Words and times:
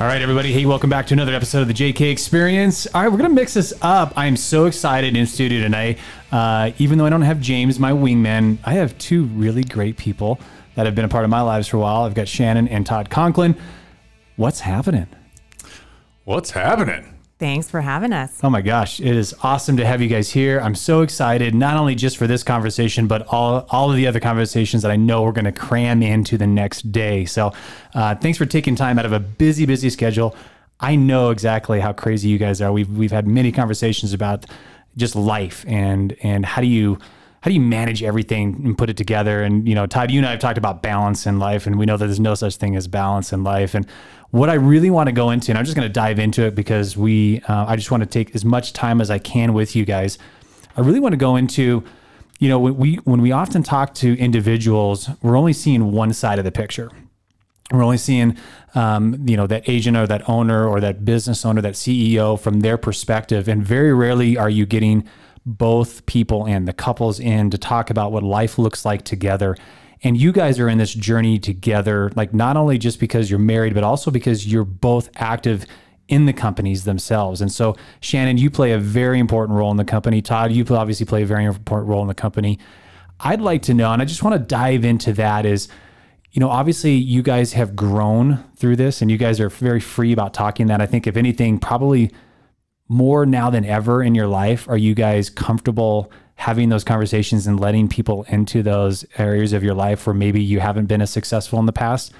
All 0.00 0.06
right, 0.06 0.22
everybody. 0.22 0.52
Hey, 0.52 0.64
welcome 0.64 0.88
back 0.88 1.08
to 1.08 1.14
another 1.14 1.34
episode 1.34 1.62
of 1.62 1.66
the 1.66 1.74
JK 1.74 2.12
Experience. 2.12 2.86
All 2.86 3.02
right, 3.02 3.08
we're 3.10 3.18
going 3.18 3.30
to 3.30 3.34
mix 3.34 3.54
this 3.54 3.74
up. 3.82 4.12
I 4.16 4.26
am 4.26 4.36
so 4.36 4.66
excited 4.66 5.16
in 5.16 5.26
studio 5.26 5.60
tonight. 5.60 5.98
Uh, 6.30 6.70
even 6.78 6.98
though 6.98 7.04
I 7.06 7.10
don't 7.10 7.22
have 7.22 7.40
James, 7.40 7.80
my 7.80 7.90
wingman, 7.90 8.58
I 8.64 8.74
have 8.74 8.96
two 8.98 9.24
really 9.24 9.64
great 9.64 9.96
people 9.96 10.38
that 10.76 10.86
have 10.86 10.94
been 10.94 11.04
a 11.04 11.08
part 11.08 11.24
of 11.24 11.30
my 11.30 11.40
lives 11.40 11.66
for 11.66 11.78
a 11.78 11.80
while. 11.80 12.02
I've 12.02 12.14
got 12.14 12.28
Shannon 12.28 12.68
and 12.68 12.86
Todd 12.86 13.10
Conklin. 13.10 13.56
What's 14.36 14.60
happening? 14.60 15.08
What's 16.22 16.52
happening? 16.52 17.17
Thanks 17.38 17.70
for 17.70 17.80
having 17.80 18.12
us. 18.12 18.40
Oh 18.42 18.50
my 18.50 18.62
gosh, 18.62 18.98
it 18.98 19.14
is 19.14 19.32
awesome 19.44 19.76
to 19.76 19.86
have 19.86 20.02
you 20.02 20.08
guys 20.08 20.30
here. 20.30 20.58
I'm 20.58 20.74
so 20.74 21.02
excited, 21.02 21.54
not 21.54 21.76
only 21.76 21.94
just 21.94 22.16
for 22.16 22.26
this 22.26 22.42
conversation, 22.42 23.06
but 23.06 23.28
all, 23.28 23.64
all 23.70 23.90
of 23.90 23.96
the 23.96 24.08
other 24.08 24.18
conversations 24.18 24.82
that 24.82 24.90
I 24.90 24.96
know 24.96 25.22
we're 25.22 25.30
going 25.30 25.44
to 25.44 25.52
cram 25.52 26.02
into 26.02 26.36
the 26.36 26.48
next 26.48 26.90
day. 26.90 27.24
So 27.26 27.52
uh, 27.94 28.16
thanks 28.16 28.38
for 28.38 28.46
taking 28.46 28.74
time 28.74 28.98
out 28.98 29.06
of 29.06 29.12
a 29.12 29.20
busy, 29.20 29.66
busy 29.66 29.88
schedule. 29.88 30.34
I 30.80 30.96
know 30.96 31.30
exactly 31.30 31.78
how 31.78 31.92
crazy 31.92 32.28
you 32.28 32.38
guys 32.38 32.60
are. 32.60 32.72
We've, 32.72 32.90
we've 32.90 33.12
had 33.12 33.28
many 33.28 33.52
conversations 33.52 34.12
about 34.12 34.46
just 34.96 35.14
life 35.14 35.64
and, 35.68 36.16
and 36.24 36.44
how 36.44 36.60
do 36.60 36.66
you, 36.66 36.98
how 37.40 37.50
do 37.50 37.54
you 37.54 37.60
manage 37.60 38.02
everything 38.02 38.60
and 38.64 38.76
put 38.76 38.90
it 38.90 38.96
together? 38.96 39.44
And, 39.44 39.68
you 39.68 39.76
know, 39.76 39.86
Todd, 39.86 40.10
you 40.10 40.18
and 40.18 40.26
I 40.26 40.32
have 40.32 40.40
talked 40.40 40.58
about 40.58 40.82
balance 40.82 41.24
in 41.24 41.38
life, 41.38 41.68
and 41.68 41.78
we 41.78 41.86
know 41.86 41.96
that 41.96 42.06
there's 42.06 42.18
no 42.18 42.34
such 42.34 42.56
thing 42.56 42.74
as 42.74 42.88
balance 42.88 43.32
in 43.32 43.44
life. 43.44 43.76
And 43.76 43.86
what 44.30 44.50
I 44.50 44.54
really 44.54 44.90
want 44.90 45.08
to 45.08 45.12
go 45.12 45.30
into, 45.30 45.50
and 45.50 45.58
I'm 45.58 45.64
just 45.64 45.76
going 45.76 45.88
to 45.88 45.92
dive 45.92 46.18
into 46.18 46.44
it 46.44 46.54
because 46.54 46.96
we, 46.96 47.40
uh, 47.48 47.66
I 47.66 47.76
just 47.76 47.90
want 47.90 48.02
to 48.02 48.08
take 48.08 48.34
as 48.34 48.44
much 48.44 48.72
time 48.72 49.00
as 49.00 49.10
I 49.10 49.18
can 49.18 49.54
with 49.54 49.74
you 49.74 49.84
guys. 49.84 50.18
I 50.76 50.82
really 50.82 51.00
want 51.00 51.14
to 51.14 51.18
go 51.18 51.36
into, 51.36 51.82
you 52.38 52.48
know, 52.48 52.58
when 52.58 52.76
we 52.76 52.96
when 52.96 53.20
we 53.22 53.32
often 53.32 53.62
talk 53.62 53.94
to 53.94 54.16
individuals, 54.18 55.08
we're 55.22 55.36
only 55.36 55.52
seeing 55.52 55.92
one 55.92 56.12
side 56.12 56.38
of 56.38 56.44
the 56.44 56.52
picture. 56.52 56.90
We're 57.72 57.82
only 57.82 57.98
seeing, 57.98 58.36
um, 58.74 59.26
you 59.28 59.36
know, 59.36 59.46
that 59.46 59.68
agent 59.68 59.96
or 59.96 60.06
that 60.06 60.28
owner 60.28 60.66
or 60.66 60.80
that 60.80 61.04
business 61.04 61.44
owner, 61.44 61.60
that 61.62 61.74
CEO 61.74 62.38
from 62.38 62.60
their 62.60 62.78
perspective, 62.78 63.48
and 63.48 63.62
very 63.62 63.92
rarely 63.92 64.36
are 64.36 64.48
you 64.48 64.66
getting 64.66 65.06
both 65.44 66.04
people 66.06 66.46
and 66.46 66.68
the 66.68 66.72
couples 66.72 67.18
in 67.18 67.50
to 67.50 67.58
talk 67.58 67.88
about 67.90 68.12
what 68.12 68.22
life 68.22 68.58
looks 68.58 68.84
like 68.84 69.02
together 69.02 69.56
and 70.02 70.16
you 70.16 70.32
guys 70.32 70.58
are 70.58 70.68
in 70.68 70.78
this 70.78 70.94
journey 70.94 71.38
together, 71.38 72.10
like 72.14 72.32
not 72.32 72.56
only 72.56 72.78
just 72.78 73.00
because 73.00 73.30
you're 73.30 73.38
married, 73.38 73.74
but 73.74 73.84
also 73.84 74.10
because 74.10 74.46
you're 74.50 74.64
both 74.64 75.10
active 75.16 75.66
in 76.08 76.26
the 76.26 76.32
companies 76.32 76.84
themselves. 76.84 77.40
And 77.40 77.52
so, 77.52 77.76
Shannon, 78.00 78.38
you 78.38 78.50
play 78.50 78.72
a 78.72 78.78
very 78.78 79.18
important 79.18 79.58
role 79.58 79.70
in 79.70 79.76
the 79.76 79.84
company. 79.84 80.22
Todd, 80.22 80.52
you 80.52 80.64
obviously 80.70 81.04
play 81.04 81.22
a 81.22 81.26
very 81.26 81.44
important 81.44 81.88
role 81.88 82.02
in 82.02 82.08
the 82.08 82.14
company. 82.14 82.58
I'd 83.20 83.40
like 83.40 83.62
to 83.62 83.74
know, 83.74 83.92
and 83.92 84.00
I 84.00 84.04
just 84.04 84.22
want 84.22 84.34
to 84.34 84.38
dive 84.38 84.84
into 84.84 85.12
that 85.14 85.44
is, 85.44 85.68
you 86.30 86.40
know, 86.40 86.48
obviously 86.48 86.92
you 86.92 87.22
guys 87.22 87.52
have 87.54 87.74
grown 87.74 88.44
through 88.56 88.76
this 88.76 89.02
and 89.02 89.10
you 89.10 89.18
guys 89.18 89.40
are 89.40 89.50
very 89.50 89.80
free 89.80 90.12
about 90.12 90.32
talking 90.34 90.68
that. 90.68 90.80
I 90.80 90.86
think 90.86 91.06
if 91.06 91.16
anything, 91.16 91.58
probably 91.58 92.12
more 92.88 93.26
now 93.26 93.50
than 93.50 93.64
ever 93.64 94.02
in 94.02 94.14
your 94.14 94.28
life, 94.28 94.68
are 94.68 94.76
you 94.76 94.94
guys 94.94 95.28
comfortable 95.30 96.10
having 96.38 96.68
those 96.68 96.84
conversations 96.84 97.48
and 97.48 97.58
letting 97.58 97.88
people 97.88 98.24
into 98.28 98.62
those 98.62 99.04
areas 99.18 99.52
of 99.52 99.64
your 99.64 99.74
life 99.74 100.06
where 100.06 100.14
maybe 100.14 100.40
you 100.40 100.60
haven't 100.60 100.86
been 100.86 101.02
as 101.02 101.10
successful 101.10 101.58
in 101.58 101.66
the 101.66 101.72
past. 101.72 102.12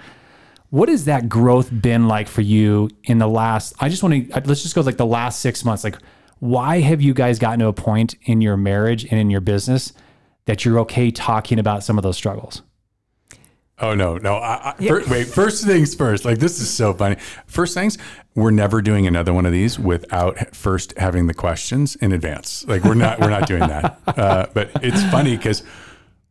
What 0.70 0.88
has 0.88 1.04
that 1.04 1.28
growth 1.28 1.70
been 1.80 2.08
like 2.08 2.26
for 2.26 2.40
you 2.40 2.90
in 3.04 3.18
the 3.18 3.28
last? 3.28 3.74
I 3.78 3.88
just 3.88 4.02
want 4.02 4.28
to 4.28 4.42
let's 4.44 4.62
just 4.62 4.74
go 4.74 4.80
like 4.80 4.96
the 4.96 5.06
last 5.06 5.38
six 5.38 5.64
months. 5.64 5.84
Like, 5.84 5.98
why 6.40 6.80
have 6.80 7.00
you 7.00 7.14
guys 7.14 7.38
gotten 7.38 7.60
to 7.60 7.68
a 7.68 7.72
point 7.72 8.16
in 8.22 8.40
your 8.40 8.56
marriage 8.56 9.04
and 9.04 9.20
in 9.20 9.30
your 9.30 9.40
business 9.40 9.92
that 10.46 10.64
you're 10.64 10.80
okay 10.80 11.12
talking 11.12 11.60
about 11.60 11.84
some 11.84 11.96
of 11.96 12.02
those 12.02 12.16
struggles? 12.16 12.62
Oh 13.80 13.94
no, 13.94 14.16
no. 14.18 14.36
I, 14.36 14.74
I, 14.78 14.86
first, 14.86 15.08
wait. 15.08 15.26
First 15.28 15.64
things 15.64 15.94
first. 15.94 16.24
Like 16.24 16.38
this 16.38 16.60
is 16.60 16.68
so 16.68 16.92
funny. 16.92 17.16
First 17.46 17.74
things, 17.74 17.96
we're 18.34 18.50
never 18.50 18.82
doing 18.82 19.06
another 19.06 19.32
one 19.32 19.46
of 19.46 19.52
these 19.52 19.78
without 19.78 20.54
first 20.54 20.96
having 20.98 21.26
the 21.28 21.34
questions 21.34 21.94
in 21.96 22.12
advance. 22.12 22.66
Like 22.66 22.82
we're 22.82 22.94
not, 22.94 23.20
we're 23.20 23.30
not 23.30 23.46
doing 23.46 23.60
that. 23.60 24.00
Uh, 24.18 24.46
but 24.52 24.70
it's 24.82 25.02
funny 25.12 25.36
because 25.36 25.62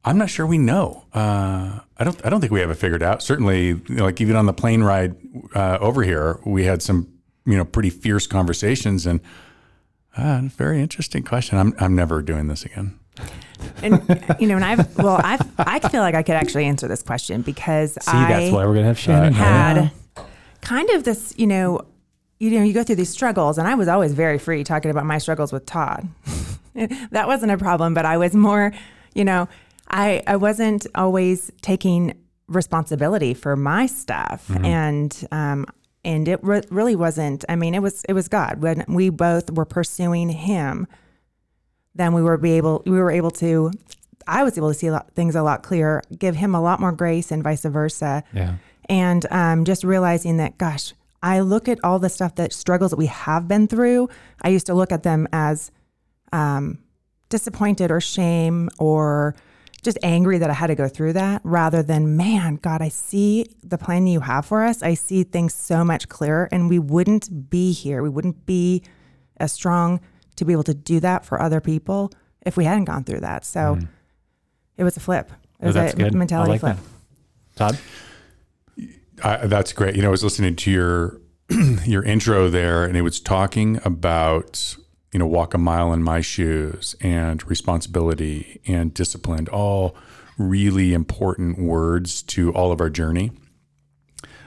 I'm 0.03 0.17
not 0.17 0.29
sure 0.29 0.45
we 0.45 0.57
know. 0.57 1.05
Uh, 1.13 1.79
I 1.97 2.03
don't, 2.03 2.25
I 2.25 2.29
don't 2.29 2.41
think 2.41 2.51
we 2.51 2.59
have 2.59 2.69
it 2.69 2.75
figured 2.75 3.01
out. 3.01 3.23
Certainly, 3.23 3.67
you 3.67 3.81
know, 3.87 4.03
like 4.03 4.19
even 4.19 4.35
on 4.35 4.45
the 4.45 4.51
plane 4.51 4.83
ride 4.83 5.15
uh, 5.55 5.77
over 5.79 6.03
here, 6.03 6.39
we 6.45 6.65
had 6.65 6.81
some, 6.81 7.07
you 7.45 7.55
know, 7.55 7.63
pretty 7.63 7.89
fierce 7.89 8.27
conversations 8.27 9.05
and. 9.05 9.21
Uh, 10.17 10.41
very 10.43 10.81
interesting 10.81 11.23
question. 11.23 11.59
I'm, 11.59 11.73
I'm 11.79 11.95
never 11.95 12.23
doing 12.23 12.47
this 12.47 12.65
again 12.65 12.99
and 13.81 14.01
you 14.39 14.47
know, 14.47 14.55
and 14.55 14.65
I've 14.65 14.97
well, 14.97 15.19
I've 15.23 15.41
I 15.57 15.79
feel 15.79 16.01
like 16.01 16.15
I 16.15 16.23
could 16.23 16.35
actually 16.35 16.65
answer 16.65 16.87
this 16.87 17.03
question 17.03 17.41
because 17.41 17.93
See, 17.93 18.11
I 18.11 18.27
that's 18.27 18.51
why 18.53 18.65
we're 18.65 18.73
gonna 18.73 18.87
have 18.87 18.99
Shannon. 18.99 19.33
Had 19.33 19.91
kind 20.61 20.89
of 20.89 21.03
this, 21.03 21.33
you 21.37 21.47
know, 21.47 21.81
you 22.39 22.51
know, 22.51 22.63
you 22.63 22.73
go 22.73 22.83
through 22.83 22.95
these 22.95 23.09
struggles, 23.09 23.57
and 23.57 23.67
I 23.67 23.75
was 23.75 23.87
always 23.87 24.13
very 24.13 24.37
free 24.37 24.63
talking 24.63 24.91
about 24.91 25.05
my 25.05 25.17
struggles 25.17 25.51
with 25.51 25.65
Todd. 25.65 26.07
that 27.11 27.27
wasn't 27.27 27.51
a 27.51 27.57
problem, 27.57 27.93
but 27.93 28.05
I 28.05 28.17
was 28.17 28.35
more, 28.35 28.73
you 29.13 29.25
know, 29.25 29.47
I 29.89 30.23
I 30.27 30.35
wasn't 30.35 30.85
always 30.95 31.51
taking 31.61 32.13
responsibility 32.47 33.33
for 33.33 33.55
my 33.55 33.85
stuff, 33.85 34.47
mm-hmm. 34.47 34.65
and 34.65 35.27
um, 35.31 35.65
and 36.03 36.27
it 36.27 36.43
re- 36.43 36.63
really 36.69 36.95
wasn't. 36.95 37.43
I 37.49 37.55
mean, 37.55 37.73
it 37.73 37.81
was 37.81 38.03
it 38.05 38.13
was 38.13 38.27
God 38.27 38.61
when 38.61 38.83
we 38.87 39.09
both 39.09 39.51
were 39.51 39.65
pursuing 39.65 40.29
Him 40.29 40.87
then 41.97 42.13
we 42.13 42.21
were 42.21 42.37
be 42.37 42.53
able 42.53 42.83
we 42.85 42.97
were 42.97 43.11
able 43.11 43.31
to 43.31 43.71
I 44.27 44.43
was 44.43 44.57
able 44.57 44.69
to 44.69 44.73
see 44.73 44.87
a 44.87 44.91
lot, 44.91 45.11
things 45.13 45.35
a 45.35 45.41
lot 45.41 45.63
clearer, 45.63 46.03
give 46.17 46.35
him 46.35 46.53
a 46.53 46.61
lot 46.61 46.79
more 46.79 46.91
grace 46.91 47.31
and 47.31 47.41
vice 47.43 47.63
versa. 47.63 48.23
Yeah. 48.33 48.55
And 48.89 49.25
um, 49.31 49.63
just 49.65 49.83
realizing 49.83 50.37
that, 50.37 50.57
gosh, 50.57 50.93
I 51.23 51.39
look 51.39 51.67
at 51.67 51.79
all 51.83 51.99
the 51.99 52.09
stuff 52.09 52.35
that 52.35 52.53
struggles 52.53 52.91
that 52.91 52.97
we 52.97 53.07
have 53.07 53.47
been 53.47 53.67
through. 53.67 54.09
I 54.41 54.49
used 54.49 54.65
to 54.67 54.73
look 54.73 54.91
at 54.91 55.03
them 55.03 55.27
as 55.31 55.71
um, 56.31 56.79
disappointed 57.29 57.89
or 57.89 58.01
shame 58.01 58.69
or 58.79 59.35
just 59.83 59.97
angry 60.03 60.37
that 60.37 60.49
I 60.49 60.53
had 60.53 60.67
to 60.67 60.75
go 60.75 60.87
through 60.87 61.13
that 61.13 61.41
rather 61.43 61.81
than, 61.81 62.17
man, 62.17 62.55
God, 62.55 62.81
I 62.81 62.89
see 62.89 63.45
the 63.63 63.77
plan 63.77 64.07
you 64.07 64.21
have 64.21 64.45
for 64.45 64.63
us. 64.63 64.83
I 64.83 64.93
see 64.93 65.23
things 65.23 65.53
so 65.53 65.83
much 65.83 66.09
clearer 66.09 66.49
and 66.51 66.69
we 66.69 66.79
wouldn't 66.79 67.49
be 67.49 67.71
here. 67.71 68.03
We 68.03 68.09
wouldn't 68.09 68.45
be 68.45 68.83
as 69.37 69.51
strong 69.51 70.01
to 70.37 70.45
be 70.45 70.53
able 70.53 70.63
to 70.63 70.73
do 70.73 70.99
that 71.01 71.25
for 71.25 71.41
other 71.41 71.61
people 71.61 72.11
if 72.45 72.57
we 72.57 72.63
hadn't 72.63 72.85
gone 72.85 73.03
through 73.03 73.19
that. 73.19 73.45
So 73.45 73.75
mm. 73.75 73.87
it 74.77 74.83
was 74.83 74.97
a 74.97 74.99
flip. 74.99 75.31
It 75.59 75.65
oh, 75.65 75.67
was 75.67 75.75
a 75.75 75.95
good. 75.95 76.13
mentality 76.15 76.51
like 76.51 76.61
flip. 76.61 76.77
That. 77.55 77.71
Todd? 77.71 77.79
I, 79.23 79.47
that's 79.47 79.73
great. 79.73 79.95
You 79.95 80.01
know, 80.01 80.09
I 80.09 80.11
was 80.11 80.23
listening 80.23 80.55
to 80.55 80.71
your 80.71 81.21
your 81.85 82.03
intro 82.03 82.49
there, 82.49 82.83
and 82.83 82.95
it 82.97 83.01
was 83.01 83.19
talking 83.19 83.79
about 83.83 84.75
you 85.11 85.19
know 85.19 85.25
walk 85.25 85.53
a 85.53 85.57
mile 85.57 85.93
in 85.93 86.03
my 86.03 86.21
shoes 86.21 86.95
and 87.01 87.47
responsibility 87.49 88.61
and 88.67 88.93
discipline, 88.93 89.47
all 89.47 89.95
really 90.37 90.93
important 90.93 91.57
words 91.57 92.21
to 92.21 92.53
all 92.53 92.71
of 92.71 92.79
our 92.79 92.89
journey. 92.89 93.31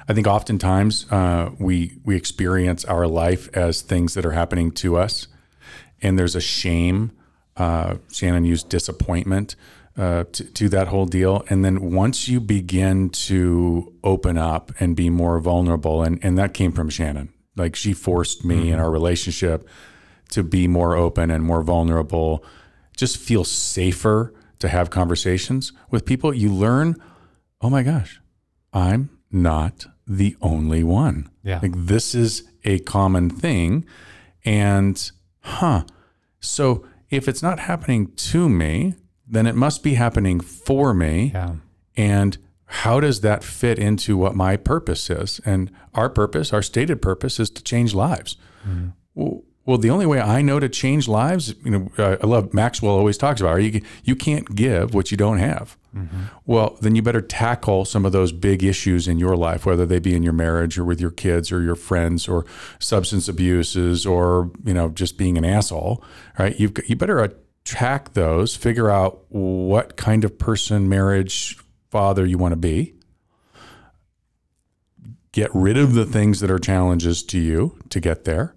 I 0.09 0.13
think 0.13 0.27
oftentimes 0.27 1.11
uh, 1.11 1.51
we 1.59 1.99
we 2.05 2.17
experience 2.17 2.85
our 2.85 3.07
life 3.07 3.49
as 3.55 3.83
things 3.83 4.15
that 4.15 4.25
are 4.25 4.33
happening 4.33 4.71
to 4.73 4.97
us, 4.97 5.27
and 6.03 6.19
there's 6.19 6.37
a 6.37 6.41
shame. 6.41 7.13
Uh, 7.57 7.97
Shannon 8.13 8.45
used 8.45 8.69
disappointment 8.69 9.57
uh, 9.97 10.25
to, 10.33 10.45
to, 10.45 10.69
that 10.71 10.89
whole 10.89 11.07
deal. 11.07 11.45
And 11.49 11.65
then 11.65 11.93
once 11.93 12.29
you 12.29 12.41
begin 12.41 13.11
to 13.11 13.93
open 14.03 14.39
up 14.39 14.73
and 14.81 14.97
be 14.97 15.11
more 15.11 15.39
vulnerable, 15.41 16.03
and, 16.03 16.19
and 16.25 16.39
that 16.39 16.55
came 16.55 16.73
from 16.73 16.89
Shannon, 16.89 17.33
like 17.57 17.77
she 17.77 17.93
forced 17.93 18.45
me 18.45 18.57
mm-hmm. 18.57 18.75
in 18.75 18.79
our 18.79 18.91
relationship 18.91 19.69
to 20.31 20.43
be 20.43 20.69
more 20.69 20.95
open 20.95 21.31
and 21.31 21.45
more 21.45 21.63
vulnerable, 21.63 22.45
just 22.97 23.17
feel 23.17 23.45
safer 23.45 24.33
to 24.61 24.69
have 24.69 24.91
conversations 24.91 25.73
with 25.91 26.07
people. 26.07 26.33
You 26.33 26.53
learn, 26.53 26.97
oh 27.61 27.69
my 27.69 27.83
gosh, 27.83 28.21
I'm 28.73 29.11
not 29.31 29.87
the 30.07 30.37
only 30.41 30.85
one. 30.85 31.31
Yeah. 31.43 31.61
Like 31.63 31.73
this 31.75 32.15
is 32.15 32.49
a 32.65 32.79
common 32.81 33.31
thing. 33.31 33.85
And 34.45 35.11
huh. 35.41 35.85
So 36.41 36.87
if 37.11 37.29
it's 37.29 37.43
not 37.43 37.61
happening 37.61 38.13
to 38.13 38.49
me, 38.49 38.95
then 39.27 39.47
it 39.47 39.55
must 39.55 39.83
be 39.83 39.95
happening 39.95 40.41
for 40.41 40.93
me. 40.95 41.31
Yeah. 41.35 41.57
And 41.97 42.39
how 42.67 43.01
does 43.01 43.21
that 43.21 43.43
fit 43.43 43.79
into 43.79 44.17
what 44.17 44.35
my 44.35 44.57
purpose 44.57 45.11
is? 45.11 45.41
And 45.45 45.71
our 45.95 46.09
purpose, 46.09 46.53
our 46.53 46.63
stated 46.63 47.03
purpose, 47.03 47.41
is 47.41 47.51
to 47.51 47.63
change 47.63 47.95
lives. 47.95 48.37
Well, 49.15 49.43
well, 49.67 49.79
the 49.79 49.91
only 49.91 50.07
way 50.07 50.21
I 50.21 50.43
know 50.43 50.59
to 50.59 50.69
change 50.69 51.07
lives, 51.07 51.55
you 51.65 51.71
know, 51.71 51.91
uh, 51.99 52.17
I 52.23 52.27
love 52.27 52.55
Maxwell 52.55 52.93
always 52.93 53.19
talks 53.19 53.41
about, 53.41 53.57
you 53.57 53.83
you 54.05 54.17
can't 54.17 54.55
give 54.55 54.95
what 54.95 55.11
you 55.11 55.17
don't 55.17 55.39
have. 55.39 55.77
Mm-hmm. 55.95 56.23
Well, 56.47 56.77
then 56.81 56.95
you 56.95 57.03
better 57.03 57.21
tackle 57.21 57.85
some 57.85 58.07
of 58.07 58.13
those 58.13 58.33
big 58.33 58.63
issues 58.63 59.09
in 59.09 59.19
your 59.19 59.37
life, 59.37 59.67
whether 59.67 59.85
they 59.85 59.99
be 59.99 60.15
in 60.15 60.23
your 60.23 60.33
marriage 60.33 60.79
or 60.79 60.85
with 60.85 61.01
your 61.01 61.11
kids 61.11 61.51
or 61.51 61.63
your 61.63 61.75
friends 61.75 62.29
or 62.29 62.47
substance 62.79 63.29
abuses 63.29 64.07
or 64.07 64.51
you 64.65 64.75
know 64.75 64.89
just 64.91 65.19
being 65.19 65.37
an 65.37 65.45
asshole, 65.45 66.03
right? 66.39 66.59
You 66.59 66.73
you 66.87 66.97
better 66.97 67.21
attack 67.21 68.15
those, 68.15 68.55
figure 68.55 68.91
out 68.91 69.25
what 69.29 69.97
kind 69.97 70.25
of 70.25 70.39
person, 70.39 70.89
marriage, 70.89 71.59
father 71.91 72.25
you 72.25 72.39
want 72.39 72.53
to 72.53 72.57
be. 72.57 72.95
Get 75.33 75.51
rid 75.55 75.77
of 75.77 75.95
the 75.95 76.05
things 76.05 76.41
that 76.41 76.51
are 76.51 76.59
challenges 76.59 77.23
to 77.25 77.39
you 77.39 77.79
to 77.89 78.01
get 78.01 78.25
there 78.25 78.55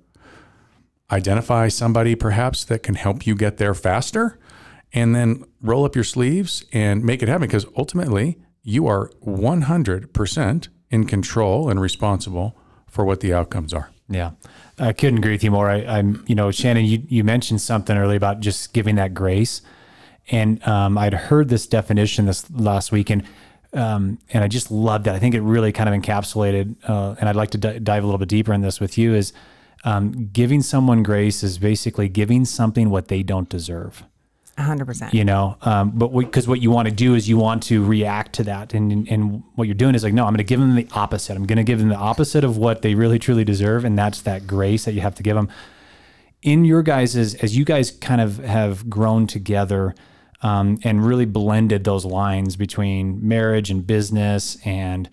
identify 1.11 1.67
somebody 1.67 2.15
perhaps 2.15 2.63
that 2.65 2.81
can 2.81 2.95
help 2.95 3.27
you 3.27 3.35
get 3.35 3.57
there 3.57 3.75
faster 3.75 4.39
and 4.93 5.15
then 5.15 5.43
roll 5.61 5.85
up 5.85 5.95
your 5.95 6.03
sleeves 6.03 6.63
and 6.71 7.03
make 7.03 7.23
it 7.23 7.27
happen 7.27 7.47
because 7.47 7.65
ultimately 7.75 8.37
you 8.61 8.87
are 8.87 9.09
100% 9.25 10.67
in 10.91 11.05
control 11.05 11.69
and 11.69 11.81
responsible 11.81 12.55
for 12.87 13.03
what 13.03 13.19
the 13.19 13.33
outcomes 13.33 13.73
are 13.73 13.89
Yeah, 14.07 14.31
I 14.77 14.93
couldn't 14.93 15.17
agree 15.17 15.31
with 15.31 15.43
you 15.43 15.51
more. 15.51 15.69
I, 15.69 15.83
I'm, 15.85 16.23
you 16.27 16.35
know, 16.35 16.51
Shannon, 16.51 16.85
you, 16.85 17.01
you 17.07 17.23
mentioned 17.23 17.61
something 17.61 17.97
earlier 17.97 18.17
about 18.17 18.39
just 18.39 18.73
giving 18.73 18.95
that 18.95 19.13
grace, 19.13 19.61
and 20.29 20.65
um, 20.67 20.97
I'd 20.97 21.13
heard 21.13 21.49
this 21.49 21.65
definition 21.65 22.25
this 22.25 22.49
last 22.51 22.91
week, 22.91 23.09
and 23.09 23.23
um, 23.73 24.19
and 24.31 24.43
I 24.43 24.47
just 24.47 24.69
loved 24.69 25.07
it. 25.07 25.11
I 25.11 25.19
think 25.19 25.33
it 25.33 25.41
really 25.41 25.71
kind 25.71 25.89
of 25.89 25.99
encapsulated, 25.99 26.75
uh, 26.87 27.15
and 27.19 27.27
I'd 27.27 27.35
like 27.35 27.49
to 27.51 27.57
d- 27.57 27.79
dive 27.79 28.03
a 28.03 28.05
little 28.05 28.19
bit 28.19 28.29
deeper 28.29 28.53
in 28.53 28.61
this 28.61 28.79
with 28.79 28.97
you. 28.97 29.15
Is 29.15 29.33
um, 29.83 30.29
giving 30.31 30.61
someone 30.61 31.01
grace 31.01 31.41
is 31.41 31.57
basically 31.57 32.07
giving 32.07 32.45
something 32.45 32.91
what 32.91 33.07
they 33.07 33.23
don't 33.23 33.49
deserve 33.49 34.03
hundred 34.57 34.85
percent. 34.85 35.13
you 35.13 35.25
know 35.25 35.57
um, 35.61 35.91
but 35.95 36.09
because 36.09 36.47
what 36.47 36.61
you 36.61 36.69
want 36.69 36.87
to 36.87 36.93
do 36.93 37.15
is 37.15 37.27
you 37.27 37.37
want 37.37 37.63
to 37.63 37.83
react 37.83 38.33
to 38.33 38.43
that 38.43 38.73
and 38.73 39.07
and 39.09 39.43
what 39.55 39.67
you're 39.67 39.73
doing 39.73 39.95
is 39.95 40.03
like 40.03 40.13
no 40.13 40.23
i'm 40.25 40.33
going 40.33 40.37
to 40.37 40.43
give 40.43 40.59
them 40.59 40.75
the 40.75 40.87
opposite 40.93 41.35
i'm 41.35 41.45
going 41.45 41.57
to 41.57 41.63
give 41.63 41.79
them 41.79 41.89
the 41.89 41.95
opposite 41.95 42.43
of 42.43 42.55
what 42.57 42.81
they 42.81 42.93
really 42.93 43.17
truly 43.17 43.43
deserve 43.43 43.83
and 43.83 43.97
that's 43.97 44.21
that 44.21 44.45
grace 44.45 44.85
that 44.85 44.93
you 44.93 45.01
have 45.01 45.15
to 45.15 45.23
give 45.23 45.35
them 45.35 45.49
in 46.43 46.65
your 46.65 46.83
guys's 46.83 47.33
as 47.35 47.57
you 47.57 47.65
guys 47.65 47.89
kind 47.89 48.21
of 48.21 48.37
have 48.37 48.89
grown 48.89 49.25
together 49.25 49.95
um, 50.43 50.77
and 50.83 51.05
really 51.05 51.25
blended 51.25 51.85
those 51.85 52.05
lines 52.05 52.55
between 52.55 53.25
marriage 53.25 53.71
and 53.71 53.87
business 53.87 54.57
and 54.65 55.09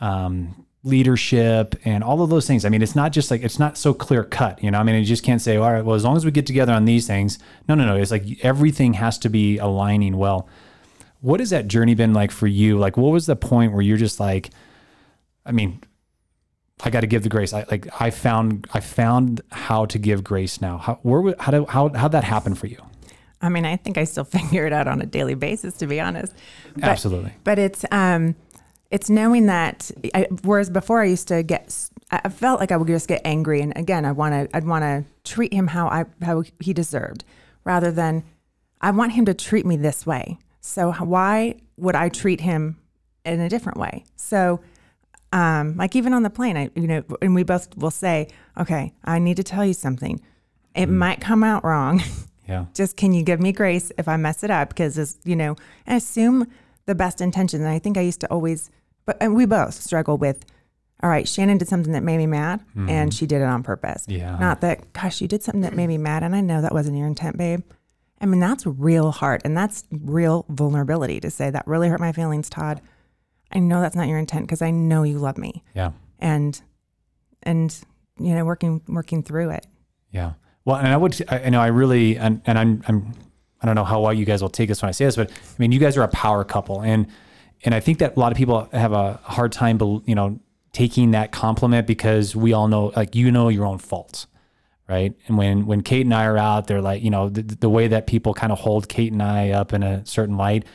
um, 0.00 0.63
leadership 0.84 1.74
and 1.84 2.04
all 2.04 2.22
of 2.22 2.30
those 2.30 2.46
things. 2.46 2.64
I 2.64 2.68
mean, 2.68 2.82
it's 2.82 2.94
not 2.94 3.10
just 3.10 3.30
like 3.30 3.42
it's 3.42 3.58
not 3.58 3.76
so 3.76 3.94
clear 3.94 4.22
cut, 4.22 4.62
you 4.62 4.70
know. 4.70 4.78
I 4.78 4.82
mean, 4.82 4.94
you 4.96 5.04
just 5.04 5.24
can't 5.24 5.40
say, 5.40 5.56
all 5.56 5.72
right, 5.72 5.84
well, 5.84 5.96
as 5.96 6.04
long 6.04 6.16
as 6.16 6.24
we 6.24 6.30
get 6.30 6.46
together 6.46 6.72
on 6.72 6.84
these 6.84 7.06
things. 7.06 7.38
No, 7.68 7.74
no, 7.74 7.86
no. 7.86 7.96
It's 7.96 8.10
like 8.10 8.24
everything 8.44 8.94
has 8.94 9.18
to 9.18 9.28
be 9.28 9.58
aligning 9.58 10.16
well. 10.16 10.48
What 11.20 11.40
has 11.40 11.50
that 11.50 11.68
journey 11.68 11.94
been 11.94 12.12
like 12.12 12.30
for 12.30 12.46
you? 12.46 12.78
Like, 12.78 12.98
what 12.98 13.12
was 13.12 13.24
the 13.26 13.34
point 13.34 13.72
where 13.72 13.80
you're 13.80 13.96
just 13.96 14.20
like, 14.20 14.50
I 15.46 15.52
mean, 15.52 15.80
I 16.82 16.90
got 16.90 17.00
to 17.00 17.06
give 17.06 17.22
the 17.22 17.30
grace. 17.30 17.54
I 17.54 17.64
like 17.70 17.88
I 18.00 18.10
found 18.10 18.66
I 18.74 18.80
found 18.80 19.40
how 19.50 19.86
to 19.86 19.98
give 19.98 20.22
grace 20.22 20.60
now. 20.60 20.78
How 20.78 20.98
where 21.02 21.34
how 21.38 21.50
do 21.50 21.64
how 21.66 21.88
how'd 21.88 22.12
that 22.12 22.24
happen 22.24 22.54
for 22.54 22.66
you? 22.66 22.82
I 23.40 23.48
mean, 23.48 23.64
I 23.64 23.76
think 23.76 23.96
I 23.96 24.04
still 24.04 24.24
figure 24.24 24.66
it 24.66 24.72
out 24.72 24.86
on 24.86 25.00
a 25.00 25.06
daily 25.06 25.34
basis, 25.34 25.74
to 25.74 25.86
be 25.86 26.00
honest. 26.00 26.34
But, 26.74 26.84
Absolutely. 26.84 27.32
But 27.42 27.58
it's 27.58 27.84
um, 27.90 28.34
it's 28.94 29.10
knowing 29.10 29.46
that. 29.46 29.90
I, 30.14 30.28
whereas 30.42 30.70
before, 30.70 31.02
I 31.02 31.06
used 31.06 31.28
to 31.28 31.42
get. 31.42 31.90
I 32.10 32.28
felt 32.28 32.60
like 32.60 32.70
I 32.70 32.76
would 32.76 32.86
just 32.86 33.08
get 33.08 33.20
angry, 33.24 33.60
and 33.60 33.76
again, 33.76 34.04
I 34.04 34.12
want 34.12 34.32
to. 34.32 34.56
I'd 34.56 34.66
want 34.66 34.82
to 34.82 35.04
treat 35.24 35.52
him 35.52 35.66
how 35.66 35.88
I 35.88 36.04
how 36.24 36.44
he 36.60 36.72
deserved, 36.72 37.24
rather 37.64 37.90
than 37.90 38.22
I 38.80 38.92
want 38.92 39.12
him 39.12 39.24
to 39.24 39.34
treat 39.34 39.66
me 39.66 39.76
this 39.76 40.06
way. 40.06 40.38
So 40.60 40.92
why 40.92 41.56
would 41.76 41.96
I 41.96 42.08
treat 42.08 42.40
him 42.40 42.78
in 43.24 43.40
a 43.40 43.48
different 43.48 43.78
way? 43.78 44.04
So 44.14 44.60
um, 45.32 45.76
like 45.76 45.96
even 45.96 46.12
on 46.12 46.22
the 46.22 46.30
plane, 46.30 46.56
I 46.56 46.70
you 46.76 46.86
know, 46.86 47.02
and 47.20 47.34
we 47.34 47.42
both 47.42 47.76
will 47.76 47.90
say, 47.90 48.28
okay, 48.56 48.94
I 49.04 49.18
need 49.18 49.36
to 49.38 49.42
tell 49.42 49.66
you 49.66 49.74
something. 49.74 50.22
It 50.76 50.86
might 50.86 51.20
come 51.20 51.42
out 51.42 51.64
wrong. 51.64 52.00
Yeah. 52.46 52.66
Just 52.74 52.98
can 52.98 53.14
you 53.14 53.22
give 53.22 53.40
me 53.40 53.52
grace 53.52 53.90
if 53.96 54.06
I 54.06 54.18
mess 54.18 54.44
it 54.44 54.50
up? 54.50 54.68
Because 54.68 54.98
it's, 54.98 55.16
you 55.24 55.34
know, 55.34 55.56
I 55.86 55.94
assume 55.94 56.46
the 56.86 56.94
best 56.94 57.20
intentions. 57.20 57.62
And 57.62 57.70
I 57.70 57.78
think 57.78 57.96
I 57.96 58.02
used 58.02 58.20
to 58.20 58.30
always, 58.30 58.70
but 59.06 59.16
and 59.20 59.34
we 59.34 59.46
both 59.46 59.74
struggle 59.74 60.16
with. 60.16 60.44
All 61.02 61.10
right, 61.10 61.28
Shannon 61.28 61.58
did 61.58 61.68
something 61.68 61.92
that 61.92 62.02
made 62.02 62.16
me 62.16 62.26
mad, 62.26 62.60
mm-hmm. 62.70 62.88
and 62.88 63.12
she 63.12 63.26
did 63.26 63.42
it 63.42 63.44
on 63.44 63.62
purpose. 63.62 64.06
Yeah. 64.08 64.38
Not 64.38 64.62
that, 64.62 64.90
gosh, 64.94 65.20
you 65.20 65.28
did 65.28 65.42
something 65.42 65.60
that 65.60 65.74
made 65.74 65.88
me 65.88 65.98
mad, 65.98 66.22
and 66.22 66.34
I 66.34 66.40
know 66.40 66.62
that 66.62 66.72
wasn't 66.72 66.96
your 66.96 67.06
intent, 67.06 67.36
babe. 67.36 67.62
I 68.22 68.26
mean, 68.26 68.40
that's 68.40 68.64
real 68.64 69.10
hard, 69.10 69.42
and 69.44 69.54
that's 69.54 69.84
real 69.90 70.46
vulnerability 70.48 71.20
to 71.20 71.30
say 71.30 71.50
that 71.50 71.66
really 71.66 71.88
hurt 71.88 72.00
my 72.00 72.12
feelings, 72.12 72.48
Todd. 72.48 72.80
I 73.52 73.58
know 73.58 73.82
that's 73.82 73.96
not 73.96 74.08
your 74.08 74.18
intent 74.18 74.46
because 74.46 74.62
I 74.62 74.70
know 74.70 75.02
you 75.02 75.18
love 75.18 75.36
me, 75.36 75.62
Yeah. 75.74 75.90
and 76.20 76.58
and 77.42 77.76
you 78.18 78.34
know, 78.34 78.44
working 78.44 78.80
working 78.88 79.22
through 79.22 79.50
it. 79.50 79.66
Yeah. 80.10 80.34
Well, 80.64 80.76
and 80.76 80.88
I 80.88 80.96
would, 80.96 81.22
I, 81.28 81.40
I 81.40 81.48
know 81.50 81.60
I 81.60 81.66
really, 81.66 82.16
and, 82.16 82.40
and 82.46 82.58
I'm, 82.58 82.82
I'm, 82.88 83.12
I 83.60 83.66
don't 83.66 83.74
know 83.74 83.84
how 83.84 84.00
well 84.00 84.14
you 84.14 84.24
guys 84.24 84.40
will 84.40 84.48
take 84.48 84.68
this 84.68 84.80
when 84.80 84.88
I 84.88 84.92
say 84.92 85.04
this, 85.04 85.16
but 85.16 85.30
I 85.30 85.34
mean, 85.58 85.72
you 85.72 85.78
guys 85.78 85.98
are 85.98 86.02
a 86.02 86.08
power 86.08 86.44
couple. 86.44 86.80
And, 86.80 87.08
and 87.64 87.74
I 87.74 87.80
think 87.80 87.98
that 87.98 88.16
a 88.16 88.20
lot 88.20 88.30
of 88.30 88.38
people 88.38 88.68
have 88.72 88.92
a 88.92 89.14
hard 89.24 89.52
time, 89.52 89.80
you 90.06 90.14
know, 90.14 90.38
taking 90.72 91.10
that 91.12 91.32
compliment 91.32 91.86
because 91.86 92.36
we 92.36 92.52
all 92.52 92.68
know, 92.68 92.92
like, 92.94 93.14
you 93.14 93.32
know, 93.32 93.48
your 93.48 93.66
own 93.66 93.78
faults. 93.78 94.26
Right. 94.86 95.16
And 95.28 95.38
when, 95.38 95.64
when 95.64 95.82
Kate 95.82 96.04
and 96.04 96.12
I 96.12 96.26
are 96.26 96.36
out, 96.36 96.66
they're 96.66 96.82
like, 96.82 97.02
you 97.02 97.08
know, 97.08 97.30
the, 97.30 97.40
the 97.40 97.70
way 97.70 97.88
that 97.88 98.06
people 98.06 98.34
kind 98.34 98.52
of 98.52 98.58
hold 98.58 98.86
Kate 98.86 99.12
and 99.12 99.22
I 99.22 99.48
up 99.48 99.72
in 99.72 99.82
a 99.82 100.04
certain 100.04 100.36
light, 100.36 100.66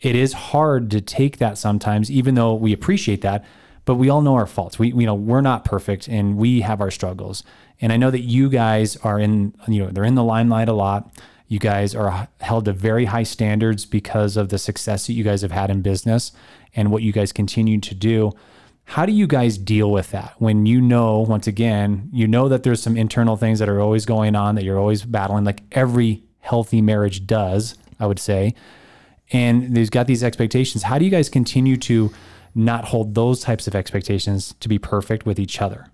it 0.00 0.14
is 0.14 0.32
hard 0.32 0.88
to 0.92 1.00
take 1.00 1.38
that 1.38 1.58
sometimes, 1.58 2.12
even 2.12 2.36
though 2.36 2.54
we 2.54 2.72
appreciate 2.72 3.22
that. 3.22 3.44
But 3.86 3.96
we 3.96 4.08
all 4.08 4.22
know 4.22 4.36
our 4.36 4.46
faults. 4.46 4.78
We, 4.78 4.92
you 4.92 5.04
know, 5.04 5.16
we're 5.16 5.40
not 5.40 5.64
perfect, 5.64 6.06
and 6.06 6.36
we 6.36 6.60
have 6.60 6.80
our 6.80 6.92
struggles. 6.92 7.42
And 7.80 7.92
I 7.92 7.96
know 7.96 8.12
that 8.12 8.20
you 8.20 8.48
guys 8.50 8.96
are 8.98 9.18
in, 9.18 9.52
you 9.66 9.84
know, 9.84 9.90
they're 9.90 10.04
in 10.04 10.14
the 10.14 10.22
limelight 10.22 10.68
a 10.68 10.72
lot. 10.72 11.12
You 11.50 11.58
guys 11.58 11.94
are 11.94 12.28
held 12.40 12.64
to 12.64 12.72
very 12.72 13.04
high 13.04 13.24
standards 13.24 13.84
because 13.84 14.38
of 14.38 14.48
the 14.48 14.58
success 14.58 15.06
that 15.06 15.12
you 15.12 15.22
guys 15.22 15.42
have 15.42 15.52
had 15.52 15.70
in 15.70 15.82
business 15.82 16.32
and 16.74 16.90
what 16.90 17.02
you 17.02 17.12
guys 17.12 17.30
continue 17.32 17.78
to 17.80 17.94
do. 17.94 18.32
How 18.84 19.04
do 19.04 19.12
you 19.12 19.26
guys 19.26 19.58
deal 19.58 19.90
with 19.90 20.10
that 20.12 20.34
when 20.38 20.64
you 20.64 20.80
know, 20.80 21.20
once 21.20 21.46
again, 21.46 22.08
you 22.12 22.26
know 22.26 22.48
that 22.48 22.62
there's 22.62 22.82
some 22.82 22.96
internal 22.96 23.36
things 23.36 23.58
that 23.58 23.68
are 23.68 23.80
always 23.80 24.06
going 24.06 24.34
on 24.34 24.54
that 24.54 24.64
you're 24.64 24.78
always 24.78 25.04
battling, 25.04 25.44
like 25.44 25.62
every 25.72 26.24
healthy 26.38 26.80
marriage 26.80 27.26
does, 27.26 27.76
I 28.00 28.06
would 28.06 28.18
say 28.18 28.54
and 29.32 29.76
there's 29.76 29.90
got 29.90 30.06
these 30.06 30.24
expectations. 30.24 30.84
How 30.84 30.98
do 30.98 31.04
you 31.04 31.10
guys 31.10 31.28
continue 31.28 31.76
to 31.78 32.12
not 32.54 32.86
hold 32.86 33.14
those 33.14 33.40
types 33.40 33.66
of 33.66 33.74
expectations 33.74 34.54
to 34.60 34.68
be 34.68 34.78
perfect 34.78 35.24
with 35.24 35.38
each 35.38 35.60
other? 35.60 35.89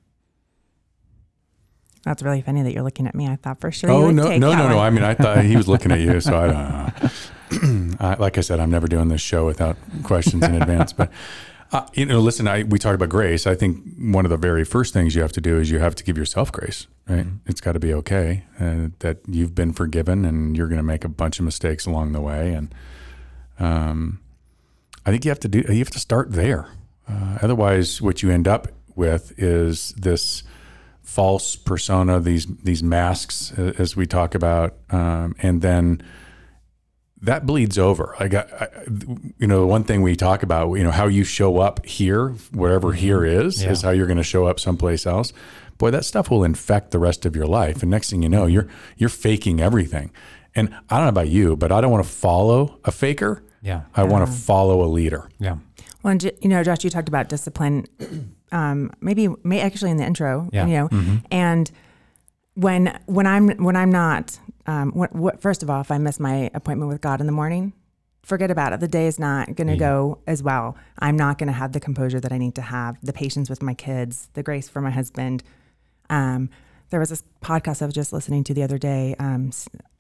That's 2.07 2.23
really 2.23 2.41
funny 2.41 2.63
that 2.63 2.73
you're 2.73 2.85
looking 2.85 3.09
at 3.09 3.17
me. 3.17 3.27
I 3.27 3.35
thought 3.35 3.61
for 3.61 3.73
sure. 3.73 3.91
you 3.91 3.97
Oh 3.97 4.07
would 4.07 4.15
no, 4.15 4.29
take 4.29 4.41
no, 4.41 4.51
that 4.51 4.59
no, 4.59 4.69
no! 4.69 4.79
I 4.79 4.91
mean, 4.91 5.03
I 5.03 5.15
thought 5.15 5.45
he 5.45 5.57
was 5.57 5.67
looking 5.67 5.91
at 5.91 5.99
you, 5.99 6.21
so 6.21 6.39
I 6.39 6.47
don't 6.47 7.03
know. 7.03 7.97
I, 8.01 8.15
like 8.15 8.39
I 8.39 8.43
said, 8.43 8.61
I'm 8.61 8.71
never 8.71 8.87
doing 8.87 9.09
this 9.09 9.21
show 9.21 9.45
without 9.45 9.77
questions 10.05 10.45
in 10.45 10.55
advance. 10.55 10.93
But 10.93 11.11
uh, 11.73 11.85
you 11.95 12.07
know, 12.07 12.21
listen, 12.21 12.47
I, 12.47 12.63
we 12.63 12.79
talked 12.79 12.95
about 12.95 13.09
grace. 13.09 13.45
I 13.45 13.57
think 13.57 13.83
one 13.99 14.25
of 14.25 14.31
the 14.31 14.37
very 14.37 14.65
first 14.65 14.95
things 14.95 15.17
you 15.17 15.23
have 15.23 15.33
to 15.33 15.41
do 15.41 15.59
is 15.59 15.69
you 15.69 15.81
have 15.81 15.97
to 15.97 16.05
give 16.05 16.17
yourself 16.17 16.53
grace. 16.53 16.87
Right? 17.09 17.27
It's 17.45 17.61
got 17.61 17.73
to 17.73 17.81
be 17.81 17.93
okay 17.95 18.45
uh, 18.61 18.89
that 19.01 19.19
you've 19.27 19.57
been 19.57 19.73
forgiven, 19.73 20.25
and 20.25 20.57
you're 20.57 20.69
going 20.69 20.79
to 20.79 20.85
make 20.85 21.05
a 21.05 21.09
bunch 21.09 21.41
of 21.41 21.45
mistakes 21.45 21.87
along 21.87 22.13
the 22.13 22.21
way. 22.21 22.55
And 22.55 22.73
um, 23.59 24.21
I 25.05 25.11
think 25.11 25.25
you 25.25 25.31
have 25.33 25.41
to 25.41 25.49
do. 25.49 25.65
You 25.69 25.79
have 25.81 25.91
to 25.91 25.99
start 25.99 26.31
there. 26.31 26.69
Uh, 27.09 27.39
otherwise, 27.43 28.01
what 28.01 28.23
you 28.23 28.31
end 28.31 28.47
up 28.47 28.69
with 28.95 29.33
is 29.37 29.93
this 29.97 30.45
false 31.07 31.57
persona, 31.57 32.21
these 32.21 32.47
these 32.63 32.83
masks, 32.83 33.53
as 33.57 33.97
we 33.97 34.07
talk 34.07 34.35
about, 34.35 34.77
um, 34.91 35.35
and 35.39 35.63
then 35.63 36.03
that 37.23 37.47
bleeds 37.47 37.79
over. 37.79 38.15
I 38.21 38.29
got, 38.29 38.53
I, 38.53 38.69
you 39.39 39.47
know, 39.47 39.67
one 39.67 39.85
thing 39.85 40.03
we 40.03 40.17
talk 40.17 40.43
about, 40.43 40.75
you 40.75 40.85
know, 40.85 40.91
how 40.91 41.07
you 41.07 41.25
show 41.25 41.59
up 41.59 41.87
here, 41.87 42.31
wherever 42.53 42.89
mm-hmm. 42.89 42.99
here 42.99 43.25
is, 43.25 43.65
is 43.65 43.81
how 43.81 43.91
you're 43.91 44.07
going 44.07 44.19
to 44.19 44.23
show 44.23 44.47
up 44.47 44.61
someplace 44.61 45.07
else. 45.07 45.33
Boy, 45.79 45.91
that 45.93 46.05
stuff 46.05 46.31
will 46.31 46.45
infect 46.45 46.91
the 46.91 46.99
rest 46.99 47.25
of 47.25 47.35
your 47.35 47.47
life, 47.47 47.81
and 47.81 47.91
next 47.91 48.11
thing 48.11 48.23
you 48.23 48.29
know, 48.29 48.43
mm-hmm. 48.43 48.53
you're 48.53 48.69
you're 48.99 49.09
faking 49.09 49.61
everything. 49.61 50.11
And 50.55 50.75
I 50.91 50.97
don't 50.97 51.05
know 51.05 51.21
about 51.21 51.29
you, 51.29 51.57
but 51.57 51.71
I 51.71 51.81
don't 51.81 51.91
want 51.91 52.05
to 52.05 52.11
follow 52.11 52.81
a 52.85 52.91
faker. 52.91 53.43
Yeah. 53.63 53.83
I 53.95 54.05
want 54.05 54.27
to 54.27 54.33
mm. 54.33 54.47
follow 54.47 54.83
a 54.83 54.89
leader. 54.89 55.29
Yeah. 55.39 55.57
Well, 56.03 56.13
and, 56.13 56.23
you 56.23 56.49
know, 56.49 56.63
Josh, 56.63 56.85
you 56.85 56.91
talked 56.91 57.09
about 57.09 57.29
discipline, 57.29 57.87
um, 58.53 58.91
maybe, 59.01 59.29
may 59.45 59.61
actually 59.61 59.91
in 59.91 59.97
the 59.97 60.05
intro, 60.05 60.49
Yeah. 60.53 60.67
you 60.67 60.75
know, 60.75 61.21
and 61.31 61.71
when 62.55 62.99
when 63.07 63.27
I'm 63.27 63.49
when 63.63 63.77
I'm 63.77 63.91
not, 63.91 64.39
um, 64.67 64.93
what, 64.93 65.15
what 65.15 65.41
first 65.41 65.63
of 65.63 65.71
all, 65.71 65.81
if 65.81 65.91
I 65.91 65.99
miss 65.99 66.19
my 66.21 66.51
appointment 66.55 66.89
with 66.91 67.01
God 67.01 67.21
in 67.21 67.27
the 67.27 67.33
morning, 67.33 67.73
forget 68.23 68.51
about 68.51 68.73
it. 68.73 68.81
The 68.81 68.89
day 68.89 69.07
is 69.07 69.19
not 69.19 69.55
going 69.55 69.69
to 69.69 69.77
go 69.77 70.19
as 70.27 70.43
well. 70.43 70.77
I'm 70.99 71.17
not 71.17 71.39
going 71.39 71.47
to 71.49 71.53
have 71.53 71.73
the 71.73 71.81
composure 71.81 72.19
that 72.21 72.33
I 72.33 72.39
need 72.39 72.55
to 72.57 72.63
have, 72.63 72.99
the 73.03 73.13
patience 73.13 73.49
with 73.51 73.63
my 73.63 73.75
kids, 73.75 74.29
the 74.35 74.43
grace 74.43 74.69
for 74.69 74.81
my 74.81 74.91
husband. 74.91 75.43
Um, 76.11 76.49
there 76.91 76.99
was 77.01 77.11
this 77.11 77.23
podcast 77.43 77.83
I 77.83 77.85
was 77.87 77.95
just 77.95 78.13
listening 78.13 78.43
to 78.45 78.55
the 78.55 78.63
other 78.63 78.79
day. 78.79 79.15
Um, 79.19 79.51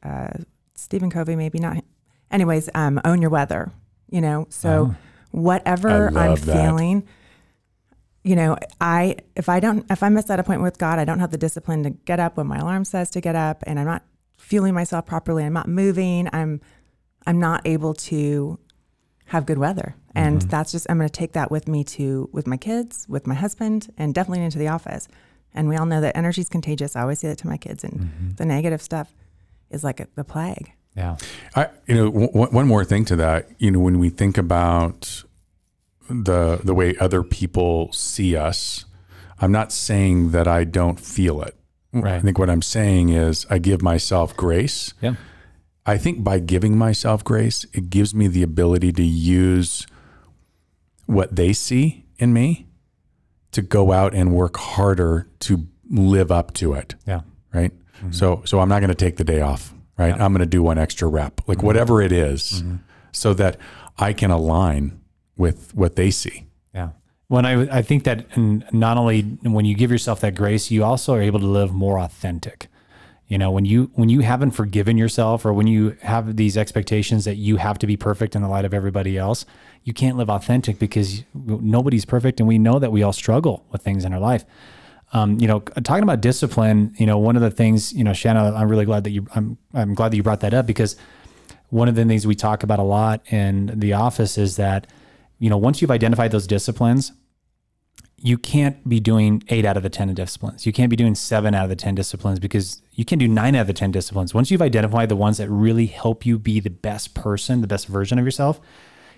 uh, 0.03 0.29
Stephen 0.75 1.11
Covey, 1.11 1.37
maybe 1.37 1.59
not. 1.59 1.85
Anyways, 2.31 2.69
um, 2.75 3.01
own 3.05 3.21
your 3.21 3.31
weather. 3.31 3.71
You 4.09 4.21
know, 4.21 4.47
so 4.51 4.95
whatever 5.33 6.17
I 6.17 6.29
I'm 6.29 6.35
that. 6.37 6.41
feeling, 6.41 7.07
you 8.27 8.35
know, 8.35 8.57
I 8.81 9.17
if 9.37 9.49
I 9.49 9.61
don't 9.61 9.87
if 9.89 10.03
I 10.03 10.09
miss 10.09 10.25
that 10.25 10.41
appointment 10.41 10.65
with 10.65 10.79
God, 10.79 10.99
I 10.99 11.05
don't 11.05 11.21
have 11.21 11.31
the 11.31 11.39
discipline 11.39 11.85
to 11.85 11.91
get 11.91 12.19
up 12.19 12.37
when 12.37 12.49
my 12.49 12.59
alarm 12.59 12.85
says 12.85 13.09
to 13.11 13.21
get 13.21 13.37
up, 13.37 13.63
and 13.67 13.79
I'm 13.79 13.87
not 13.87 14.03
fueling 14.37 14.75
myself 14.75 15.07
properly. 15.07 15.45
I'm 15.45 15.53
not 15.53 15.69
moving. 15.69 16.29
I'm 16.33 16.61
I'm 17.25 17.39
not 17.39 17.63
able 17.65 17.95
to 17.95 18.59
have 19.27 19.47
good 19.47 19.59
weather, 19.59 19.95
and 20.15 20.41
mm-hmm. 20.41 20.49
that's 20.49 20.73
just 20.73 20.89
I'm 20.91 20.99
going 20.99 21.09
to 21.09 21.13
take 21.13 21.33
that 21.33 21.53
with 21.53 21.69
me 21.69 21.85
to 21.85 22.29
with 22.33 22.49
my 22.49 22.57
kids, 22.57 23.07
with 23.09 23.29
my 23.29 23.35
husband, 23.35 23.93
and 23.97 24.13
definitely 24.13 24.45
into 24.45 24.59
the 24.59 24.69
office. 24.69 25.07
And 25.55 25.69
we 25.69 25.77
all 25.77 25.87
know 25.87 26.01
that 26.01 26.17
energy 26.17 26.41
is 26.41 26.49
contagious. 26.49 26.97
I 26.97 27.03
always 27.03 27.21
say 27.21 27.29
that 27.29 27.39
to 27.39 27.47
my 27.47 27.57
kids, 27.57 27.85
and 27.85 27.95
mm-hmm. 27.95 28.31
the 28.35 28.45
negative 28.45 28.83
stuff 28.83 29.15
is 29.71 29.85
like 29.85 30.01
a, 30.01 30.09
the 30.17 30.25
plague. 30.25 30.73
Yeah. 30.97 31.17
I, 31.55 31.69
you 31.87 31.95
know, 31.95 32.07
w- 32.07 32.27
w- 32.29 32.51
one 32.51 32.67
more 32.67 32.85
thing 32.85 33.05
to 33.07 33.17
that. 33.17 33.49
You 33.59 33.71
know, 33.71 33.79
when 33.79 33.99
we 33.99 34.09
think 34.09 34.39
about 34.39 35.23
the 36.09 36.61
the 36.63 36.75
way 36.75 36.97
other 36.99 37.23
people 37.23 37.93
see 37.93 38.37
us, 38.37 38.85
I'm 39.41 39.53
not 39.53 39.73
saying 39.73 40.31
that 40.31 40.47
I 40.49 40.65
don't 40.65 40.99
feel 41.01 41.43
it. 41.43 41.55
Right. 41.93 42.15
I 42.15 42.21
think 42.21 42.39
what 42.39 42.51
I'm 42.51 42.63
saying 42.63 43.11
is 43.11 43.47
I 43.49 43.59
give 43.59 43.83
myself 43.83 44.37
grace. 44.37 44.93
Yeah. 45.01 45.15
I 45.87 45.99
think 45.99 46.25
by 46.25 46.41
giving 46.41 46.77
myself 46.77 47.23
grace, 47.23 47.65
it 47.73 47.91
gives 47.91 48.15
me 48.15 48.27
the 48.29 48.43
ability 48.43 48.93
to 48.93 49.05
use 49.05 49.87
what 51.07 51.37
they 51.37 51.53
see 51.53 52.05
in 52.19 52.33
me 52.33 52.67
to 53.53 53.63
go 53.63 53.93
out 53.93 54.13
and 54.13 54.33
work 54.33 54.57
harder 54.57 55.29
to 55.41 55.67
live 55.89 56.33
up 56.33 56.53
to 56.55 56.75
it 56.75 56.97
Yeah. 57.07 57.21
right? 57.55 57.73
Mm-hmm. 57.99 58.11
So 58.11 58.43
so 58.45 58.61
I'm 58.61 58.69
not 58.69 58.81
going 58.81 58.89
to 58.89 58.95
take 58.95 59.17
the 59.17 59.25
day 59.25 59.41
off, 59.41 59.73
right? 59.97 60.13
I'm 60.13 60.33
going 60.33 60.41
to 60.41 60.47
do 60.47 60.63
one 60.63 60.79
extra 60.79 61.09
rep, 61.09 61.41
like 61.47 61.59
mm-hmm. 61.59 61.67
whatever 61.67 62.03
it 62.03 62.13
is, 62.13 62.63
mm-hmm. 62.63 62.77
so 63.13 63.33
that 63.35 63.57
I 63.97 64.13
can 64.13 64.31
align 64.31 65.01
with 65.37 65.75
what 65.75 65.97
they 65.97 66.11
see. 66.11 66.47
Yeah. 66.75 66.91
When 67.29 67.45
I 67.45 67.79
I 67.79 67.83
think 67.83 68.05
that 68.05 68.37
not 68.37 68.97
only 68.97 69.23
when 69.43 69.65
you 69.65 69.75
give 69.75 69.91
yourself 69.91 70.21
that 70.21 70.35
grace, 70.35 70.71
you 70.71 70.85
also 70.85 71.15
are 71.15 71.23
able 71.23 71.41
to 71.41 71.47
live 71.47 71.73
more 71.73 71.99
authentic. 71.99 72.69
You 73.29 73.39
know, 73.39 73.51
when 73.51 73.65
you 73.65 73.91
when 73.95 74.09
you 74.09 74.21
haven't 74.21 74.53
forgiven 74.53 74.97
yourself 74.97 75.45
or 75.45 75.53
when 75.53 75.67
you 75.67 75.97
have 76.03 76.37
these 76.37 76.57
expectations 76.57 77.25
that 77.25 77.35
you 77.35 77.57
have 77.57 77.77
to 77.79 77.87
be 77.87 77.97
perfect 77.97 78.37
in 78.37 78.43
the 78.43 78.49
light 78.49 78.65
of 78.65 78.73
everybody 78.73 79.19
else, 79.19 79.45
you 79.83 79.93
can't 79.93 80.17
live 80.17 80.31
authentic 80.31 80.79
because 80.79 81.25
nobody's 81.35 82.05
perfect 82.05 82.39
and 82.39 82.49
we 82.49 82.57
know 82.57 82.79
that 82.79 82.93
we 82.93 83.03
all 83.03 83.13
struggle 83.13 83.67
with 83.73 83.83
things 83.83 84.05
in 84.05 84.13
our 84.13 84.21
life. 84.21 84.45
Um, 85.13 85.41
you 85.41 85.49
know, 85.49 85.61
talking 85.61 86.05
about 86.05 86.21
discipline, 86.21 86.95
you 86.99 87.07
know, 87.07 87.19
one 87.19 87.35
of 87.35 87.43
the 87.43 87.51
things, 87.51 87.93
you 87.93 88.05
know, 88.05 88.13
Shannon, 88.13 88.55
I'm 88.55 88.69
really 88.69 88.85
glad 88.85 89.03
that 89.05 89.11
you 89.11 89.27
I'm 89.35 89.59
I'm 89.75 89.95
glad 89.95 90.13
that 90.13 90.17
you 90.17 90.23
brought 90.23 90.41
that 90.41 90.55
up 90.55 90.67
because 90.67 90.95
one 91.71 91.89
of 91.89 91.97
the 91.97 92.05
things 92.05 92.29
we 92.29 92.37
talk 92.37 92.63
about 92.63 92.79
a 92.79 92.85
lot 92.85 93.23
in 93.33 93.73
the 93.75 93.93
office 93.93 94.39
is 94.39 94.55
that 94.55 94.87
you 95.39 95.51
know 95.51 95.57
once 95.57 95.81
you've 95.81 95.91
identified 95.91 96.31
those 96.31 96.47
disciplines 96.47 97.13
you 98.19 98.39
can't 98.39 98.89
be 98.89 98.99
doing 98.99 99.43
eight 99.49 99.65
out 99.65 99.77
of 99.77 99.83
the 99.83 99.91
10 99.91 100.15
disciplines. 100.15 100.65
You 100.65 100.73
can't 100.73 100.89
be 100.89 100.97
doing 100.97 101.15
seven 101.15 101.55
out 101.55 101.65
of 101.65 101.69
the 101.69 101.77
10 101.77 101.95
disciplines 101.95 102.39
because 102.39 102.83
you 102.93 103.05
can 103.05 103.19
do 103.19 103.29
nine 103.29 103.55
out 103.55 103.63
of 103.63 103.67
the 103.67 103.73
10 103.73 103.91
disciplines. 103.91 104.33
Once 104.33 104.51
you've 104.51 104.63
identified 104.63 105.09
the 105.11 105.17
ones 105.17 105.37
that 105.37 105.51
really 105.51 105.87
help 105.87 106.25
you 106.25 106.39
be 106.39 106.59
the 106.59 106.71
best 106.71 107.15
person, 107.15 107.61
the 107.61 107.67
best 107.67 107.87
version 107.87 108.19
of 108.19 108.25
yourself, 108.25 108.59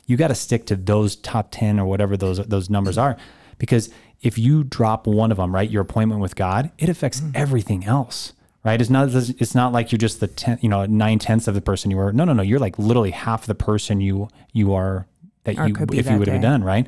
you 0.06 0.16
got 0.16 0.28
to 0.28 0.34
stick 0.34 0.66
to 0.66 0.76
those 0.76 1.14
top 1.14 1.48
10 1.52 1.78
or 1.78 1.86
whatever 1.86 2.16
those, 2.16 2.44
those 2.46 2.68
numbers 2.68 2.98
are. 2.98 3.16
Because 3.58 3.88
if 4.20 4.36
you 4.36 4.64
drop 4.64 5.06
one 5.06 5.30
of 5.30 5.36
them, 5.36 5.54
right, 5.54 5.70
your 5.70 5.82
appointment 5.82 6.20
with 6.20 6.34
God, 6.34 6.72
it 6.76 6.88
affects 6.88 7.20
hmm. 7.20 7.30
everything 7.34 7.84
else. 7.84 8.32
Right. 8.64 8.80
It's 8.80 8.90
not, 8.90 9.08
it's 9.14 9.54
not 9.54 9.72
like 9.72 9.92
you're 9.92 9.98
just 9.98 10.18
the 10.18 10.26
10, 10.26 10.58
you 10.60 10.68
know, 10.68 10.84
nine 10.84 11.20
tenths 11.20 11.46
of 11.46 11.54
the 11.54 11.60
person 11.60 11.90
you 11.92 11.96
were. 11.96 12.12
No, 12.12 12.24
no, 12.24 12.32
no. 12.32 12.42
You're 12.42 12.58
like 12.58 12.78
literally 12.78 13.12
half 13.12 13.46
the 13.46 13.54
person 13.54 14.00
you, 14.00 14.28
you 14.52 14.74
are 14.74 15.06
that 15.44 15.58
Or 15.58 15.68
you, 15.68 15.76
if 15.92 16.10
you 16.10 16.18
would 16.18 16.28
have 16.28 16.42
done, 16.42 16.62
right? 16.64 16.86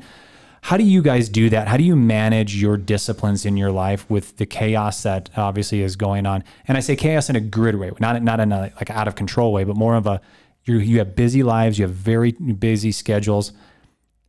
How 0.63 0.77
do 0.77 0.83
you 0.83 1.01
guys 1.01 1.27
do 1.27 1.49
that? 1.49 1.67
How 1.67 1.75
do 1.75 1.83
you 1.83 1.95
manage 1.95 2.55
your 2.55 2.77
disciplines 2.77 3.45
in 3.45 3.57
your 3.57 3.71
life 3.71 4.07
with 4.09 4.37
the 4.37 4.45
chaos 4.45 5.01
that 5.03 5.29
obviously 5.35 5.81
is 5.81 5.95
going 5.95 6.27
on? 6.27 6.43
And 6.67 6.77
I 6.77 6.81
say 6.81 6.95
chaos 6.95 7.29
in 7.29 7.35
a 7.35 7.39
good 7.39 7.75
way, 7.75 7.91
not 7.99 8.21
not 8.21 8.39
in 8.39 8.51
a 8.51 8.71
like 8.75 8.91
out 8.91 9.07
of 9.07 9.15
control 9.15 9.53
way, 9.53 9.63
but 9.63 9.75
more 9.75 9.95
of 9.95 10.05
a 10.05 10.21
you 10.65 10.77
you 10.77 10.99
have 10.99 11.15
busy 11.15 11.41
lives, 11.41 11.79
you 11.79 11.85
have 11.87 11.95
very 11.95 12.31
busy 12.33 12.91
schedules. 12.91 13.53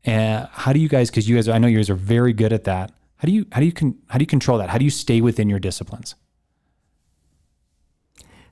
And 0.05 0.49
how 0.51 0.73
do 0.73 0.81
you 0.81 0.89
guys? 0.89 1.11
Because 1.11 1.29
you 1.29 1.37
guys, 1.37 1.49
I 1.49 1.59
know 1.59 1.69
you 1.69 1.77
guys 1.77 1.91
are 1.91 1.95
very 1.95 2.33
good 2.33 2.53
at 2.53 2.65
that. 2.65 2.93
How 3.17 3.27
do 3.27 3.33
you 3.33 3.47
how 3.53 3.61
do 3.61 3.67
you 3.67 3.73
con, 3.73 3.99
how 4.09 4.19
do 4.19 4.23
you 4.23 4.27
control 4.27 4.59
that? 4.59 4.71
How 4.71 4.79
do 4.79 4.85
you 4.85 4.91
stay 4.91 5.21
within 5.21 5.49
your 5.49 5.61
disciplines? 5.61 6.15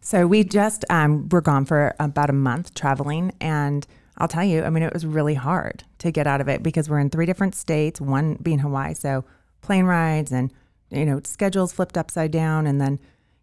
So 0.02 0.26
we 0.26 0.44
just 0.44 0.84
um, 0.88 1.28
were 1.28 1.40
gone 1.40 1.64
for 1.64 1.94
about 1.98 2.30
a 2.30 2.34
month 2.34 2.74
traveling, 2.74 3.32
and 3.40 3.86
I'll 4.20 4.28
tell 4.28 4.44
you, 4.44 4.62
I 4.62 4.70
mean, 4.70 4.82
it 4.82 4.92
was 4.92 5.06
really 5.06 5.34
hard 5.34 5.84
to 5.98 6.10
get 6.10 6.26
out 6.26 6.40
of 6.40 6.48
it 6.48 6.62
because 6.62 6.88
we're 6.88 6.98
in 6.98 7.10
three 7.10 7.26
different 7.26 7.54
states, 7.54 8.00
one 8.00 8.34
being 8.34 8.60
Hawaii, 8.60 8.94
so 8.94 9.24
plane 9.62 9.86
rides 9.86 10.30
and 10.32 10.52
you 10.90 11.06
know 11.06 11.20
schedules 11.24 11.72
flipped 11.72 11.96
upside 11.96 12.30
down, 12.30 12.66
and 12.66 12.80
then 12.80 12.98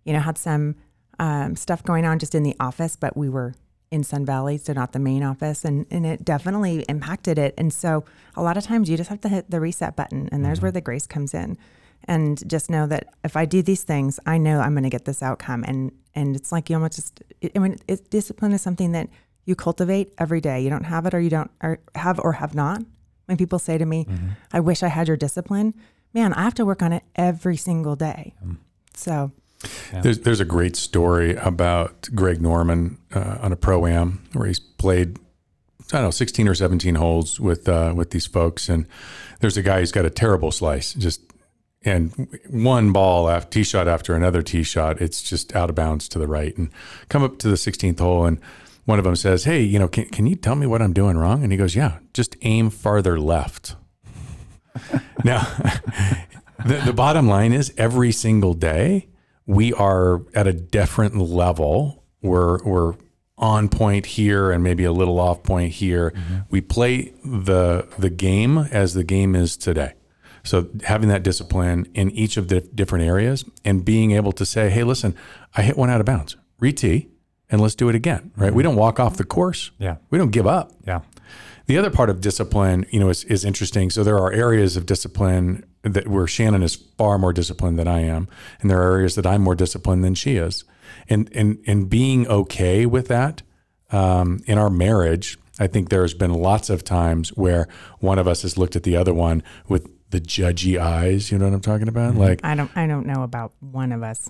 you 0.06 0.14
know 0.14 0.20
had 0.20 0.38
some 0.38 0.76
um, 1.20 1.56
stuff 1.56 1.84
going 1.84 2.06
on 2.06 2.20
just 2.20 2.36
in 2.36 2.44
the 2.44 2.56
office, 2.60 2.96
but 2.96 3.18
we 3.18 3.28
were 3.28 3.56
in 3.90 4.04
Sun 4.04 4.26
Valley, 4.26 4.58
so 4.58 4.74
not 4.74 4.92
the 4.92 5.00
main 5.00 5.24
office, 5.24 5.66
and 5.66 5.86
and 5.90 6.06
it 6.06 6.24
definitely 6.24 6.86
impacted 6.88 7.40
it. 7.40 7.54
And 7.58 7.74
so 7.74 8.06
a 8.36 8.44
lot 8.44 8.58
of 8.58 8.64
times 8.64 8.90
you 8.90 8.98
just 8.98 9.10
have 9.10 9.22
to 9.22 9.30
hit 9.30 9.50
the 9.50 9.60
reset 9.60 9.96
button, 9.96 10.30
and 10.32 10.46
there's 10.46 10.62
where 10.62 10.72
the 10.72 10.82
grace 10.82 11.08
comes 11.08 11.34
in 11.34 11.58
and 12.06 12.48
just 12.50 12.70
know 12.70 12.88
that 12.88 13.08
if 13.24 13.36
I 13.36 13.46
do 13.46 13.62
these 13.62 13.84
things, 13.84 14.20
I 14.26 14.38
know 14.38 14.60
I'm 14.60 14.74
going 14.74 14.84
to 14.84 14.90
get 14.90 15.06
this 15.06 15.24
outcome. 15.24 15.64
And 15.68 15.92
and 16.16 16.36
it's 16.36 16.52
like 16.52 16.70
you 16.70 16.76
almost 16.76 16.96
just. 16.96 17.22
I 17.56 17.60
mean, 17.60 17.78
it, 17.88 18.10
discipline 18.10 18.52
is 18.52 18.62
something 18.62 18.92
that 18.94 19.10
you 19.48 19.56
cultivate 19.56 20.14
every 20.20 20.42
day. 20.42 20.62
You 20.62 20.70
don't 20.70 20.84
have 20.84 21.08
it, 21.08 21.14
or 21.16 21.20
you 21.20 21.32
don't 21.32 21.50
or 21.64 21.80
have 21.96 22.20
or 22.20 22.34
have 22.34 22.54
not. 22.54 22.84
When 23.26 23.38
people 23.38 23.58
say 23.58 23.78
to 23.80 23.86
me, 23.86 24.06
"I 24.54 24.60
wish 24.60 24.84
I 24.84 24.90
had 24.90 25.08
your 25.08 25.18
discipline," 25.18 25.74
man, 26.14 26.34
I 26.34 26.44
have 26.44 26.54
to 26.56 26.66
work 26.66 26.84
on 26.84 26.94
it 26.94 27.04
every 27.16 27.58
single 27.58 27.96
day. 27.96 28.36
So 28.94 29.32
There's 30.04 30.20
there's 30.20 30.40
a 30.40 30.46
great 30.46 30.76
story 30.76 31.36
about 31.36 32.10
Greg 32.14 32.42
Norman 32.42 32.98
uh, 33.16 33.38
on 33.42 33.52
a 33.52 33.56
pro 33.56 33.88
am 33.88 34.24
where 34.34 34.48
he's 34.48 34.60
played 34.60 35.18
I 35.94 35.98
don't 35.98 36.04
know 36.04 36.12
16 36.12 36.48
or 36.50 36.54
17 36.56 36.96
holes 36.96 37.40
with 37.40 37.70
uh, 37.70 37.94
with 37.96 38.12
these 38.12 38.26
folks, 38.28 38.68
and 38.70 38.86
there's 39.40 39.56
a 39.58 39.64
guy 39.64 39.80
who's 39.80 39.94
got 39.94 40.06
a 40.06 40.10
terrible 40.10 40.52
slice, 40.52 40.94
just 40.94 41.22
and 41.84 42.12
one 42.50 42.92
ball 42.92 43.30
after 43.30 43.50
tee 43.50 43.64
shot 43.64 43.88
after 43.88 44.14
another 44.14 44.42
tee 44.42 44.64
shot, 44.64 45.02
it's 45.02 45.22
just 45.22 45.56
out 45.56 45.70
of 45.70 45.76
bounds 45.76 46.10
to 46.10 46.20
the 46.20 46.28
right, 46.28 46.58
and 46.58 46.70
come 47.08 47.24
up 47.24 47.38
to 47.40 47.48
the 47.48 47.56
16th 47.56 48.00
hole 48.00 48.26
and. 48.26 48.40
One 48.88 49.00
of 49.00 49.04
them 49.04 49.18
says, 49.18 49.44
"Hey, 49.44 49.64
you 49.64 49.80
know, 49.80 49.90
can, 49.90 50.06
can 50.06 50.28
you 50.28 50.38
tell 50.38 50.56
me 50.56 50.66
what 50.66 50.82
I'm 50.82 50.94
doing 50.94 51.18
wrong?" 51.18 51.44
And 51.44 51.52
he 51.52 51.58
goes, 51.58 51.76
"Yeah, 51.76 52.00
just 52.14 52.38
aim 52.42 52.70
farther 52.70 53.20
left." 53.20 53.76
now, 55.26 55.42
the, 56.66 56.82
the 56.86 56.94
bottom 56.94 57.28
line 57.28 57.52
is 57.52 57.74
every 57.78 58.14
single 58.14 58.54
day 58.54 59.10
we 59.46 59.74
are 59.74 60.22
at 60.34 60.48
a 60.48 60.54
different 60.54 61.18
level. 61.18 62.06
We're 62.22 62.64
we're 62.64 62.94
on 63.38 63.68
point 63.68 64.06
here 64.06 64.52
and 64.52 64.64
maybe 64.64 64.86
a 64.86 64.94
little 64.94 65.20
off 65.20 65.44
point 65.44 65.74
here. 65.74 66.12
Mm-hmm. 66.12 66.36
We 66.50 66.62
play 66.62 67.14
the 67.26 67.90
the 68.00 68.10
game 68.10 68.58
as 68.58 68.94
the 68.94 69.04
game 69.04 69.36
is 69.36 69.58
today. 69.58 69.96
So 70.46 70.70
having 70.86 71.10
that 71.10 71.24
discipline 71.24 71.92
in 71.94 72.10
each 72.12 72.38
of 72.38 72.48
the 72.48 72.62
different 72.62 73.04
areas 73.04 73.44
and 73.66 73.84
being 73.84 74.12
able 74.12 74.32
to 74.32 74.46
say, 74.46 74.70
"Hey, 74.70 74.86
listen, 74.86 75.14
I 75.58 75.64
hit 75.64 75.76
one 75.76 75.90
out 75.90 76.00
of 76.00 76.06
bounds. 76.06 76.38
Re-tee, 76.58 77.10
and 77.50 77.62
let's 77.62 77.76
do 77.76 77.90
it 77.90 77.96
again." 77.96 78.32
Right? 78.36 78.54
We 78.54 78.64
don't 78.64 78.76
walk 78.76 79.00
off 79.00 79.18
the 79.18 79.24
course. 79.24 79.72
Yeah. 79.78 79.98
We 80.10 80.18
don't 80.18 80.32
give 80.32 80.48
up. 80.48 80.72
Yeah. 80.86 81.02
The 81.68 81.78
other 81.78 81.90
part 81.90 82.10
of 82.10 82.22
discipline, 82.22 82.86
you 82.92 83.00
know, 83.00 83.10
is, 83.10 83.26
is 83.26 83.44
interesting. 83.44 83.90
So 83.90 84.04
there 84.04 84.18
are 84.18 84.32
areas 84.32 84.78
of 84.78 84.86
discipline 84.86 85.66
that 85.84 86.08
where 86.08 86.26
Shannon 86.26 86.64
is 86.64 86.76
far 86.76 87.18
more 87.18 87.34
disciplined 87.34 87.78
than 87.78 87.88
I 87.88 88.02
am, 88.02 88.30
and 88.62 88.70
there 88.72 88.82
are 88.82 88.94
areas 88.94 89.16
that 89.16 89.26
I'm 89.26 89.42
more 89.42 89.56
disciplined 89.56 90.04
than 90.04 90.16
she 90.16 90.38
is, 90.38 90.64
and 91.10 91.30
and 91.34 91.60
and 91.68 91.90
being 91.90 92.28
okay 92.28 92.86
with 92.86 93.10
that 93.10 93.42
um, 93.92 94.42
in 94.46 94.58
our 94.58 94.70
marriage, 94.70 95.38
I 95.60 95.68
think 95.68 95.90
there 95.90 96.02
has 96.02 96.14
been 96.14 96.34
lots 96.34 96.70
of 96.70 96.84
times 96.84 97.30
where 97.30 97.68
one 98.00 98.20
of 98.20 98.28
us 98.28 98.42
has 98.44 98.58
looked 98.58 98.76
at 98.76 98.84
the 98.84 98.96
other 98.96 99.14
one 99.14 99.44
with 99.68 99.90
the 100.10 100.20
judgy 100.22 100.80
eyes. 100.80 101.32
You 101.32 101.38
know 101.38 101.46
what 101.46 101.54
I'm 101.54 101.62
talking 101.62 101.88
about? 101.88 102.12
Mm-hmm. 102.12 102.20
Like, 102.22 102.40
I 102.44 102.56
don't 102.56 102.72
I 102.76 102.88
don't 102.88 103.06
know 103.08 103.24
about 103.24 103.52
one 103.60 103.92
of 103.92 104.04
us. 104.04 104.28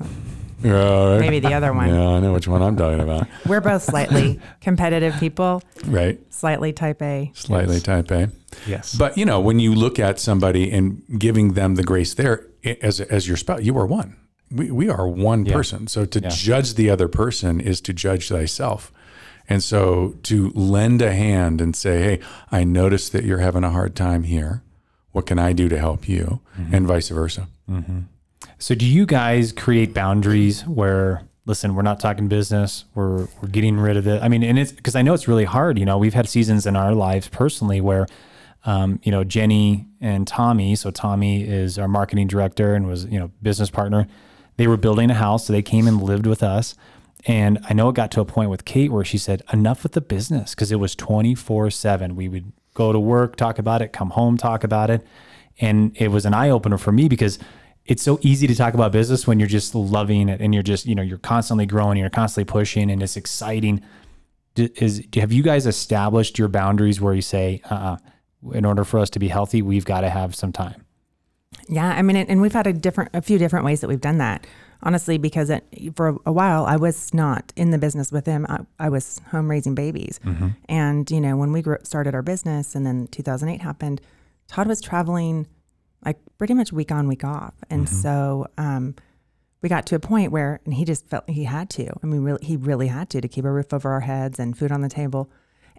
right? 0.61 1.19
Maybe 1.19 1.39
the 1.39 1.53
other 1.53 1.73
one. 1.73 1.89
Yeah, 1.89 2.07
I 2.09 2.19
know 2.19 2.33
which 2.33 2.47
one 2.47 2.61
I'm 2.61 2.75
talking 2.75 2.99
about. 2.99 3.27
We're 3.45 3.61
both 3.61 3.83
slightly 3.83 4.39
competitive 4.61 5.15
people, 5.19 5.61
Right. 5.85 6.19
slightly 6.33 6.73
type 6.73 7.01
A. 7.01 7.31
Slightly 7.35 7.79
type 7.79 8.09
A. 8.11 8.31
Yes. 8.65 8.95
But 8.95 9.17
you 9.17 9.25
know, 9.25 9.39
when 9.39 9.59
you 9.59 9.73
look 9.75 9.99
at 9.99 10.19
somebody 10.19 10.71
and 10.71 11.03
giving 11.19 11.53
them 11.53 11.75
the 11.75 11.83
grace 11.83 12.13
there 12.13 12.47
as 12.81 12.99
as 13.01 13.27
your 13.27 13.37
spouse, 13.37 13.61
you 13.63 13.77
are 13.77 13.85
one. 13.85 14.15
We 14.51 14.71
we 14.71 14.89
are 14.89 15.07
one 15.07 15.45
person. 15.45 15.87
So 15.87 16.05
to 16.05 16.19
Yeah. 16.19 16.29
judge 16.29 16.73
the 16.75 16.89
other 16.89 17.07
person 17.07 17.59
is 17.59 17.81
to 17.81 17.93
judge 17.93 18.29
thyself. 18.29 18.91
And 19.49 19.63
so 19.63 20.15
to 20.23 20.51
lend 20.55 21.01
a 21.01 21.13
hand 21.13 21.61
and 21.61 21.73
say, 21.75 22.01
hey, 22.03 22.19
I 22.51 22.63
notice 22.65 23.07
that 23.09 23.23
you're 23.23 23.39
having 23.39 23.63
a 23.63 23.69
hard 23.69 23.95
time 23.95 24.23
here. 24.23 24.61
What 25.17 25.25
can 25.25 25.39
I 25.39 25.51
do 25.51 25.67
to 25.67 25.79
help 25.79 26.07
you? 26.07 26.41
And 26.71 26.85
vice 26.85 27.09
versa. 27.09 27.47
So 28.59 28.75
do 28.75 28.85
you 28.85 29.07
guys 29.07 29.51
create 29.51 29.93
boundaries 29.93 30.61
where 30.65 31.23
listen, 31.47 31.73
we're 31.73 31.81
not 31.81 31.99
talking 31.99 32.27
business, 32.27 32.85
we're 32.93 33.27
we're 33.41 33.47
getting 33.49 33.77
rid 33.79 33.97
of 33.97 34.05
it. 34.05 34.21
I 34.21 34.27
mean, 34.27 34.43
and 34.43 34.59
it's 34.59 34.71
because 34.71 34.95
I 34.95 35.01
know 35.01 35.15
it's 35.15 35.27
really 35.27 35.45
hard, 35.45 35.79
you 35.79 35.85
know. 35.85 35.97
We've 35.97 36.13
had 36.13 36.29
seasons 36.29 36.67
in 36.67 36.75
our 36.75 36.93
lives 36.93 37.29
personally 37.29 37.81
where 37.81 38.05
um, 38.65 38.99
you 39.01 39.11
know, 39.11 39.23
Jenny 39.23 39.87
and 40.01 40.27
Tommy, 40.27 40.75
so 40.75 40.91
Tommy 40.91 41.43
is 41.43 41.79
our 41.79 41.87
marketing 41.87 42.27
director 42.27 42.75
and 42.75 42.85
was, 42.85 43.05
you 43.05 43.17
know, 43.17 43.31
business 43.41 43.71
partner. 43.71 44.07
They 44.57 44.67
were 44.67 44.77
building 44.77 45.09
a 45.09 45.15
house, 45.15 45.47
so 45.47 45.53
they 45.53 45.61
came 45.63 45.87
and 45.87 45.99
lived 45.99 46.27
with 46.27 46.43
us. 46.43 46.75
And 47.25 47.59
I 47.67 47.73
know 47.73 47.89
it 47.89 47.95
got 47.95 48.11
to 48.11 48.21
a 48.21 48.25
point 48.25 48.49
with 48.49 48.65
Kate 48.65 48.91
where 48.91 49.05
she 49.05 49.17
said, 49.17 49.41
enough 49.51 49.83
with 49.83 49.93
the 49.93 50.01
business 50.01 50.53
because 50.53 50.71
it 50.71 50.79
was 50.79 50.95
24 50.95 51.71
7. 51.71 52.15
We 52.15 52.27
would 52.27 52.51
go 52.77 52.93
to 52.93 52.99
work, 52.99 53.35
talk 53.35 53.57
about 53.57 53.81
it, 53.81 53.91
come 53.91 54.11
home, 54.11 54.37
talk 54.37 54.63
about 54.63 54.91
it. 54.91 55.05
And 55.59 55.91
it 55.97 56.09
was 56.09 56.25
an 56.27 56.35
eye 56.35 56.51
opener 56.51 56.77
for 56.77 56.91
me 56.91 57.09
because 57.09 57.39
it's 57.85 58.03
so 58.03 58.19
easy 58.21 58.45
to 58.45 58.53
talk 58.53 58.75
about 58.75 58.91
business 58.91 59.25
when 59.25 59.39
you're 59.39 59.47
just 59.47 59.73
loving 59.73 60.29
it 60.29 60.39
and 60.41 60.53
you're 60.53 60.61
just, 60.61 60.85
you 60.85 60.93
know, 60.93 61.01
you're 61.01 61.17
constantly 61.17 61.65
growing, 61.65 61.97
you're 61.97 62.11
constantly 62.11 62.45
pushing 62.45 62.91
and 62.91 63.01
it's 63.01 63.17
exciting. 63.17 63.81
Is 64.55 65.03
have 65.15 65.31
you 65.31 65.41
guys 65.41 65.65
established 65.65 66.37
your 66.37 66.49
boundaries 66.49 67.01
where 67.01 67.15
you 67.15 67.21
say, 67.21 67.61
uh, 67.69 67.73
uh 67.73 67.97
in 68.53 68.65
order 68.65 68.83
for 68.83 68.99
us 68.99 69.09
to 69.09 69.19
be 69.19 69.29
healthy, 69.29 69.63
we've 69.63 69.85
got 69.85 70.01
to 70.01 70.09
have 70.11 70.35
some 70.35 70.51
time? 70.51 70.85
Yeah, 71.67 71.89
I 71.89 72.03
mean, 72.03 72.15
and 72.15 72.39
we've 72.39 72.53
had 72.53 72.67
a 72.67 72.73
different, 72.73 73.09
a 73.15 73.21
few 73.21 73.39
different 73.39 73.65
ways 73.65 73.81
that 73.81 73.87
we've 73.87 73.99
done 73.99 74.19
that. 74.19 74.45
Honestly, 74.83 75.17
because 75.17 75.49
it, 75.49 75.63
for 75.95 76.17
a 76.25 76.31
while 76.31 76.65
I 76.65 76.75
was 76.75 77.13
not 77.13 77.51
in 77.55 77.71
the 77.71 77.77
business 77.77 78.11
with 78.11 78.25
him. 78.25 78.45
I, 78.47 78.59
I 78.79 78.89
was 78.89 79.19
home 79.31 79.49
raising 79.49 79.75
babies, 79.75 80.19
mm-hmm. 80.23 80.49
and 80.69 81.09
you 81.09 81.19
know, 81.19 81.35
when 81.35 81.51
we 81.51 81.61
grew, 81.61 81.77
started 81.83 82.13
our 82.13 82.21
business, 82.21 82.75
and 82.75 82.85
then 82.85 83.07
2008 83.07 83.61
happened, 83.61 84.01
Todd 84.47 84.67
was 84.67 84.81
traveling 84.81 85.47
like 86.05 86.17
pretty 86.37 86.53
much 86.53 86.71
week 86.71 86.91
on, 86.91 87.07
week 87.07 87.23
off, 87.23 87.55
and 87.69 87.87
mm-hmm. 87.87 87.95
so 87.95 88.47
um, 88.57 88.95
we 89.61 89.69
got 89.69 89.85
to 89.87 89.95
a 89.95 89.99
point 89.99 90.31
where, 90.31 90.59
and 90.65 90.73
he 90.73 90.85
just 90.85 91.07
felt 91.07 91.29
he 91.29 91.43
had 91.45 91.69
to. 91.71 91.89
I 92.03 92.05
mean, 92.05 92.21
really, 92.21 92.45
he 92.45 92.55
really 92.55 92.87
had 92.87 93.09
to 93.11 93.21
to 93.21 93.27
keep 93.27 93.45
a 93.45 93.51
roof 93.51 93.73
over 93.73 93.91
our 93.91 94.01
heads 94.01 94.39
and 94.39 94.57
food 94.57 94.71
on 94.71 94.81
the 94.81 94.89
table. 94.89 95.29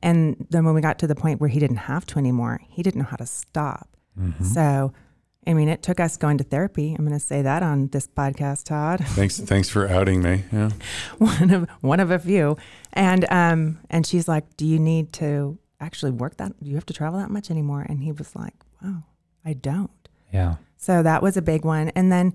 And 0.02 0.46
then 0.50 0.64
when 0.64 0.74
we 0.74 0.80
got 0.80 0.98
to 1.00 1.06
the 1.06 1.14
point 1.14 1.40
where 1.40 1.48
he 1.48 1.58
didn't 1.58 1.76
have 1.76 2.06
to 2.06 2.18
anymore, 2.18 2.60
he 2.68 2.82
didn't 2.82 3.00
know 3.00 3.06
how 3.08 3.16
to 3.16 3.26
stop. 3.26 3.88
Mm-hmm. 4.18 4.44
So, 4.44 4.92
I 5.48 5.54
mean, 5.54 5.68
it 5.68 5.82
took 5.82 5.98
us 5.98 6.18
going 6.18 6.36
to 6.38 6.44
therapy. 6.44 6.94
I'm 6.96 7.06
going 7.06 7.18
to 7.18 7.24
say 7.24 7.40
that 7.40 7.62
on 7.62 7.88
this 7.88 8.06
podcast, 8.06 8.64
Todd. 8.64 9.00
Thanks, 9.06 9.40
thanks 9.40 9.70
for 9.70 9.88
outing 9.88 10.22
me. 10.22 10.44
Yeah. 10.52 10.70
one 11.18 11.50
of 11.50 11.68
one 11.80 12.00
of 12.00 12.10
a 12.10 12.18
few. 12.18 12.58
And 12.92 13.24
um, 13.30 13.78
and 13.88 14.06
she's 14.06 14.28
like, 14.28 14.56
"Do 14.58 14.66
you 14.66 14.78
need 14.78 15.12
to 15.14 15.58
actually 15.80 16.12
work 16.12 16.36
that? 16.36 16.52
Do 16.62 16.68
you 16.68 16.74
have 16.74 16.86
to 16.86 16.92
travel 16.92 17.18
that 17.18 17.30
much 17.30 17.50
anymore?" 17.50 17.86
And 17.88 18.02
he 18.02 18.12
was 18.12 18.36
like, 18.36 18.54
"Oh, 18.84 19.02
I 19.44 19.54
don't." 19.54 19.90
Yeah. 20.32 20.56
So 20.76 21.02
that 21.02 21.22
was 21.22 21.36
a 21.36 21.42
big 21.42 21.64
one. 21.64 21.88
And 21.90 22.12
then 22.12 22.34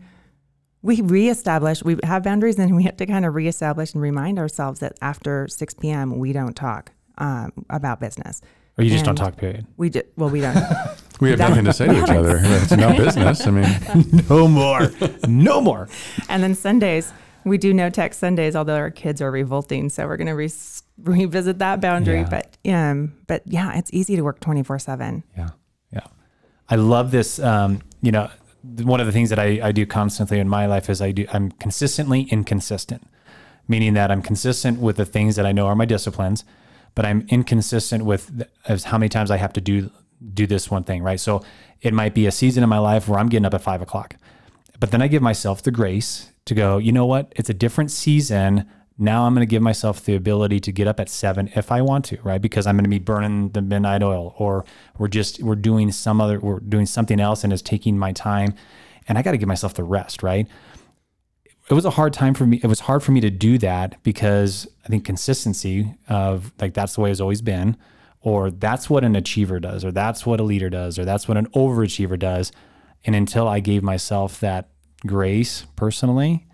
we 0.82 1.02
reestablished, 1.02 1.84
we 1.84 1.98
have 2.04 2.24
boundaries 2.24 2.60
and 2.60 2.76
we 2.76 2.84
have 2.84 2.98
to 2.98 3.06
kind 3.06 3.26
of 3.26 3.36
reestablish 3.36 3.94
and 3.94 4.02
remind 4.02 4.38
ourselves 4.38 4.82
that 4.82 4.98
after 5.02 5.48
6 5.48 5.74
p.m., 5.76 6.20
we 6.20 6.34
don't 6.34 6.56
talk 6.56 6.92
um, 7.18 7.54
about 7.70 8.02
business. 8.02 8.42
Or 8.78 8.84
you 8.84 8.90
just 8.90 9.06
don't 9.06 9.16
talk, 9.16 9.38
period. 9.38 9.68
We 9.78 9.90
did, 9.90 10.08
well, 10.18 10.30
we 10.30 10.42
don't. 10.42 10.58
We 11.22 11.30
have 11.30 11.40
nothing 11.40 11.64
to 11.66 11.74
say 11.74 11.86
to 11.86 12.04
each 12.04 12.10
other. 12.10 12.40
It's 12.42 12.72
no 12.72 12.92
business. 12.98 13.48
I 13.48 13.52
mean, 13.52 14.26
No 14.30 14.48
more. 14.48 14.92
no 15.28 15.62
more. 15.62 15.88
and 16.28 16.44
then 16.44 16.54
Sundays, 16.54 17.14
we 17.46 17.58
do 17.58 17.72
no 17.74 17.90
text 17.90 18.20
Sundays, 18.20 18.56
although 18.58 18.76
our 18.76 18.90
kids 18.92 19.22
are 19.22 19.32
revolting. 19.32 19.90
So 19.90 20.06
we're 20.08 20.18
going 20.18 20.28
to 20.28 20.34
re- 20.34 20.50
revisit 20.98 21.60
that 21.60 21.80
boundary. 21.80 22.22
Yeah. 22.22 22.30
But, 22.30 22.58
um, 22.70 23.14
but 23.28 23.44
yeah, 23.46 23.78
it's 23.78 23.90
easy 23.94 24.16
to 24.18 24.22
work 24.24 24.40
24 24.42 24.80
7. 24.80 25.24
Yeah. 25.38 25.50
Yeah. 25.94 26.08
I 26.68 26.76
love 26.76 27.12
this. 27.12 27.40
Um, 27.40 27.82
you 28.02 28.12
know, 28.12 28.30
one 28.82 29.00
of 29.00 29.06
the 29.06 29.14
things 29.14 29.30
that 29.30 29.40
I, 29.40 29.60
I 29.64 29.72
do 29.72 29.86
constantly 29.86 30.40
in 30.40 30.50
my 30.50 30.66
life 30.66 30.90
is 30.90 31.00
I 31.00 31.12
do, 31.12 31.26
I'm 31.32 31.52
consistently 31.52 32.24
inconsistent, 32.24 33.08
meaning 33.68 33.94
that 33.94 34.12
I'm 34.12 34.22
consistent 34.24 34.80
with 34.80 34.98
the 34.98 35.06
things 35.06 35.36
that 35.38 35.46
I 35.46 35.52
know 35.54 35.68
are 35.68 35.76
my 35.76 35.86
disciplines, 35.86 36.44
but 36.96 37.06
I'm 37.06 37.26
inconsistent 37.30 38.06
with 38.06 38.36
th- 38.38 38.50
as 38.68 38.86
how 38.86 38.98
many 38.98 39.10
times 39.10 39.32
I 39.32 39.38
have 39.38 39.54
to 39.54 39.62
do, 39.62 39.90
do 40.34 40.48
this 40.48 40.70
one 40.70 40.84
thing. 40.84 41.04
Right. 41.04 41.20
So 41.20 41.44
it 41.82 41.94
might 41.94 42.14
be 42.14 42.26
a 42.28 42.32
season 42.32 42.64
in 42.64 42.70
my 42.70 42.80
life 42.80 43.08
where 43.08 43.20
I'm 43.20 43.30
getting 43.30 43.46
up 43.46 43.54
at 43.54 43.62
five 43.62 43.82
o'clock, 43.82 44.16
but 44.80 44.92
then 44.92 45.02
I 45.02 45.08
give 45.08 45.22
myself 45.22 45.62
the 45.62 45.72
grace 45.72 46.32
to 46.46 46.56
go, 46.56 46.78
you 46.78 46.92
know 46.92 47.06
what? 47.06 47.32
It's 47.36 47.50
a 47.50 47.54
different 47.54 47.92
season. 47.92 48.70
Now 48.98 49.26
I'm 49.26 49.34
going 49.34 49.46
to 49.46 49.50
give 49.50 49.62
myself 49.62 50.04
the 50.06 50.16
ability 50.16 50.60
to 50.62 50.72
get 50.72 50.88
up 50.88 51.00
at 51.00 51.10
seven 51.10 51.50
if 51.56 51.72
I 51.72 51.82
want 51.82 52.06
to, 52.06 52.22
right? 52.22 52.42
Because 52.42 52.68
I'm 52.68 52.76
going 52.76 52.84
to 52.84 52.90
be 52.90 53.00
burning 53.00 53.50
the 53.50 53.62
midnight 53.62 54.04
oil, 54.04 54.36
or 54.38 54.66
we're 54.98 55.08
just 55.08 55.42
we're 55.42 55.56
doing 55.56 55.92
some 55.92 56.22
other 56.22 56.40
we're 56.40 56.60
doing 56.60 56.86
something 56.86 57.20
else 57.20 57.44
and 57.44 57.52
it's 57.52 57.62
taking 57.62 57.98
my 57.98 58.12
time, 58.12 58.54
and 59.08 59.18
I 59.18 59.22
got 59.24 59.32
to 59.32 59.38
give 59.38 59.48
myself 59.48 59.74
the 59.74 59.84
rest, 59.84 60.22
right? 60.22 60.48
It 61.70 61.74
was 61.74 61.86
a 61.86 61.92
hard 61.92 62.14
time 62.14 62.34
for 62.34 62.46
me. 62.46 62.60
It 62.62 62.68
was 62.68 62.82
hard 62.82 63.04
for 63.04 63.12
me 63.12 63.22
to 63.22 63.30
do 63.30 63.58
that 63.60 64.02
because 64.04 64.68
I 64.86 64.90
think 64.90 65.06
consistency 65.06 65.96
of 66.10 66.52
like 66.60 66.74
that's 66.74 66.96
the 66.96 67.02
way 67.02 67.12
it's 67.12 67.22
always 67.22 67.42
been, 67.42 67.78
or 68.22 68.52
that's 68.52 68.90
what 68.90 69.04
an 69.04 69.16
achiever 69.16 69.60
does, 69.60 69.86
or 69.86 69.92
that's 69.92 70.26
what 70.26 70.40
a 70.40 70.44
leader 70.44 70.70
does, 70.70 71.00
or 71.00 71.06
that's 71.06 71.28
what 71.28 71.38
an 71.38 71.48
overachiever 71.48 72.20
does. 72.20 72.52
And 73.06 73.16
until 73.16 73.48
I 73.48 73.60
gave 73.60 73.84
myself 73.84 74.40
that 74.42 74.70
grace 75.06 75.66
personally, 75.76 76.46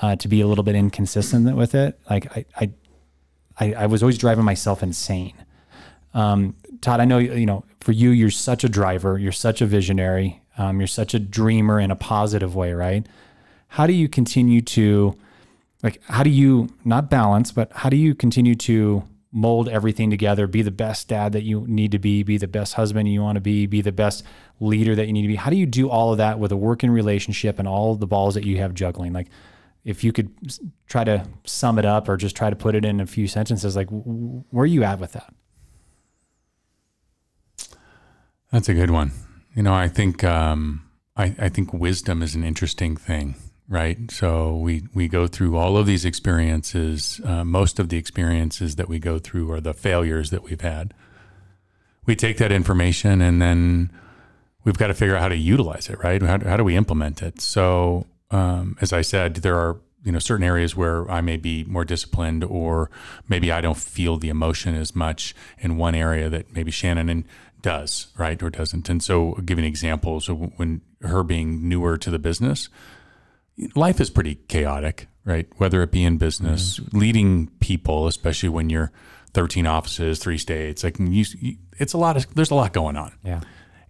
uh, 0.00 0.16
to 0.16 0.28
be 0.28 0.40
a 0.40 0.46
little 0.46 0.64
bit 0.64 0.74
inconsistent 0.74 1.56
with 1.56 1.74
it. 1.74 1.98
Like 2.08 2.36
I, 2.36 2.44
I, 2.56 2.70
I, 3.58 3.74
I 3.74 3.86
was 3.86 4.02
always 4.02 4.18
driving 4.18 4.44
myself 4.44 4.82
insane. 4.82 5.34
Um, 6.14 6.56
Todd, 6.80 7.00
I 7.00 7.04
know 7.04 7.18
you 7.18 7.46
know 7.46 7.64
for 7.80 7.92
you, 7.92 8.10
you're 8.10 8.30
such 8.30 8.64
a 8.64 8.68
driver, 8.68 9.18
you're 9.18 9.32
such 9.32 9.60
a 9.60 9.66
visionary, 9.66 10.42
um, 10.58 10.80
you're 10.80 10.86
such 10.86 11.14
a 11.14 11.18
dreamer 11.18 11.78
in 11.78 11.90
a 11.90 11.96
positive 11.96 12.56
way, 12.56 12.72
right? 12.72 13.06
How 13.70 13.86
do 13.86 13.92
you 13.92 14.08
continue 14.08 14.60
to, 14.62 15.16
like, 15.82 16.02
how 16.04 16.22
do 16.22 16.30
you 16.30 16.68
not 16.84 17.08
balance, 17.08 17.52
but 17.52 17.72
how 17.72 17.88
do 17.88 17.96
you 17.96 18.14
continue 18.14 18.54
to 18.56 19.04
mold 19.32 19.68
everything 19.68 20.10
together, 20.10 20.48
be 20.48 20.60
the 20.60 20.72
best 20.72 21.06
dad 21.06 21.32
that 21.32 21.44
you 21.44 21.64
need 21.68 21.92
to 21.92 21.98
be, 21.98 22.24
be 22.24 22.36
the 22.36 22.48
best 22.48 22.74
husband 22.74 23.08
you 23.08 23.22
want 23.22 23.36
to 23.36 23.40
be, 23.40 23.66
be 23.66 23.80
the 23.80 23.92
best 23.92 24.24
leader 24.58 24.96
that 24.96 25.06
you 25.06 25.12
need 25.12 25.22
to 25.22 25.28
be? 25.28 25.36
How 25.36 25.50
do 25.50 25.56
you 25.56 25.66
do 25.66 25.88
all 25.88 26.10
of 26.10 26.18
that 26.18 26.38
with 26.40 26.50
a 26.50 26.56
working 26.56 26.90
relationship 26.90 27.58
and 27.58 27.68
all 27.68 27.94
the 27.94 28.08
balls 28.08 28.34
that 28.34 28.44
you 28.44 28.58
have 28.58 28.74
juggling? 28.74 29.12
Like, 29.12 29.28
if 29.84 30.02
you 30.02 30.12
could 30.12 30.30
try 30.88 31.04
to 31.04 31.26
sum 31.44 31.78
it 31.78 31.84
up 31.84 32.08
or 32.08 32.16
just 32.16 32.36
try 32.36 32.50
to 32.50 32.56
put 32.56 32.74
it 32.74 32.84
in 32.84 33.00
a 33.00 33.06
few 33.06 33.28
sentences, 33.28 33.76
like 33.76 33.88
where 33.90 34.64
are 34.64 34.66
you 34.66 34.82
at 34.82 34.98
with 34.98 35.12
that? 35.12 35.32
That's 38.52 38.68
a 38.68 38.74
good 38.74 38.90
one. 38.90 39.12
You 39.54 39.62
know, 39.62 39.72
I 39.72 39.88
think 39.88 40.24
um, 40.24 40.82
I, 41.16 41.34
I 41.38 41.48
think 41.48 41.72
wisdom 41.72 42.22
is 42.22 42.34
an 42.34 42.44
interesting 42.44 42.96
thing, 42.96 43.36
right? 43.70 44.10
So 44.10 44.56
we 44.56 44.82
we 44.92 45.08
go 45.08 45.26
through 45.26 45.56
all 45.56 45.78
of 45.78 45.86
these 45.86 46.04
experiences. 46.04 47.20
Uh, 47.24 47.44
most 47.44 47.78
of 47.78 47.88
the 47.88 47.96
experiences 47.96 48.76
that 48.76 48.88
we 48.88 48.98
go 48.98 49.18
through 49.18 49.50
are 49.52 49.60
the 49.60 49.72
failures 49.72 50.30
that 50.30 50.42
we've 50.42 50.60
had. 50.60 50.92
We 52.04 52.16
take 52.16 52.38
that 52.38 52.50
information 52.50 53.22
and 53.22 53.40
then 53.40 53.90
we've 54.64 54.76
got 54.76 54.88
to 54.88 54.94
figure 54.94 55.14
out 55.14 55.22
how 55.22 55.28
to 55.28 55.36
utilize 55.36 55.88
it, 55.88 56.02
right? 56.02 56.20
How, 56.20 56.38
how 56.40 56.56
do 56.56 56.64
we 56.64 56.76
implement 56.76 57.22
it? 57.22 57.40
So, 57.40 58.06
um, 58.30 58.76
as 58.80 58.92
I 58.92 59.02
said, 59.02 59.36
there 59.36 59.56
are 59.56 59.80
you 60.02 60.12
know 60.12 60.18
certain 60.18 60.44
areas 60.44 60.74
where 60.74 61.08
I 61.10 61.20
may 61.20 61.36
be 61.36 61.64
more 61.64 61.84
disciplined, 61.84 62.42
or 62.42 62.90
maybe 63.28 63.52
I 63.52 63.60
don't 63.60 63.76
feel 63.76 64.16
the 64.16 64.30
emotion 64.30 64.74
as 64.74 64.94
much 64.96 65.34
in 65.58 65.76
one 65.76 65.94
area 65.94 66.28
that 66.28 66.52
maybe 66.52 66.70
Shannon 66.72 67.08
and 67.08 67.24
does, 67.62 68.08
right, 68.16 68.42
or 68.42 68.50
doesn't. 68.50 68.88
And 68.88 69.02
so, 69.02 69.34
I'll 69.34 69.42
give 69.42 69.58
an 69.58 69.64
example. 69.64 70.20
So, 70.20 70.34
when 70.34 70.80
her 71.02 71.22
being 71.22 71.68
newer 71.68 71.96
to 71.98 72.10
the 72.10 72.18
business, 72.18 72.68
life 73.74 74.00
is 74.00 74.10
pretty 74.10 74.36
chaotic, 74.48 75.08
right? 75.24 75.46
Whether 75.56 75.82
it 75.82 75.90
be 75.90 76.04
in 76.04 76.18
business, 76.18 76.78
mm-hmm. 76.78 76.98
leading 76.98 77.46
people, 77.60 78.06
especially 78.06 78.48
when 78.48 78.70
you're 78.70 78.92
13 79.34 79.66
offices, 79.66 80.18
three 80.18 80.38
states, 80.38 80.82
like 80.82 80.96
you, 80.98 81.24
it's 81.78 81.92
a 81.92 81.98
lot 81.98 82.16
of, 82.16 82.34
there's 82.34 82.50
a 82.50 82.54
lot 82.54 82.72
going 82.72 82.96
on. 82.96 83.12
Yeah. 83.22 83.40